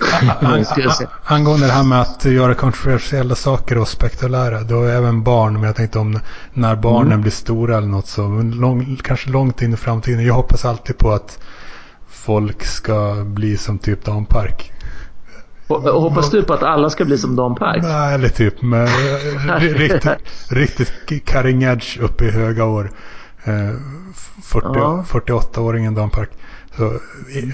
[1.23, 4.61] angående det här med att göra kontroversiella saker och spektakulära.
[4.61, 5.53] Då är även barn.
[5.53, 6.19] Men jag tänkte om
[6.53, 7.21] när barnen mm.
[7.21, 8.21] blir stora eller något så.
[8.53, 10.25] Lång, kanske långt in i framtiden.
[10.25, 11.39] Jag hoppas alltid på att
[12.09, 14.71] folk ska bli som typ Dan Park.
[15.79, 17.83] Hoppas du på att alla ska bli som Dan Park?
[17.83, 18.89] Nej, eller typ med
[19.59, 20.07] riktigt,
[20.49, 20.93] riktigt
[21.25, 22.91] cutting edge uppe i höga år.
[24.43, 25.05] 40, ja.
[25.07, 26.29] 48-åringen Dan Park.
[26.77, 26.93] Så,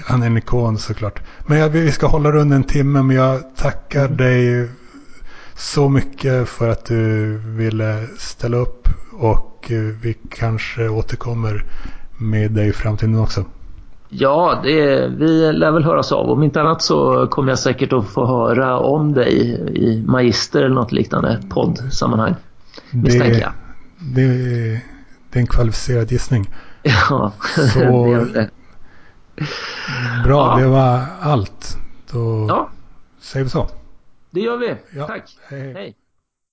[0.06, 1.20] han är en ikon såklart.
[1.46, 3.02] Men jag, vi ska hålla runt en timme.
[3.02, 4.16] Men jag tackar mm.
[4.16, 4.68] dig
[5.54, 8.88] så mycket för att du ville ställa upp.
[9.12, 9.66] Och
[10.02, 11.64] vi kanske återkommer
[12.18, 13.44] med dig i framtiden också.
[14.08, 16.30] Ja, det, vi lär väl höras av.
[16.30, 20.74] Om inte annat så kommer jag säkert att få höra om dig i Magister eller
[20.74, 22.34] något liknande poddsammanhang.
[22.90, 23.52] Misstänker jag.
[23.98, 24.26] Det,
[25.30, 26.50] det är en kvalificerad gissning.
[26.82, 27.32] Ja,
[27.72, 28.50] så, det är det.
[30.24, 30.64] Bra, ja.
[30.64, 31.76] det var allt.
[32.12, 32.70] Då ja.
[33.20, 33.68] säger vi så.
[34.30, 34.76] Det gör vi.
[34.98, 35.06] Ja.
[35.06, 35.36] Tack.
[35.48, 35.60] hej.
[35.60, 35.72] hej.
[35.74, 35.94] hej.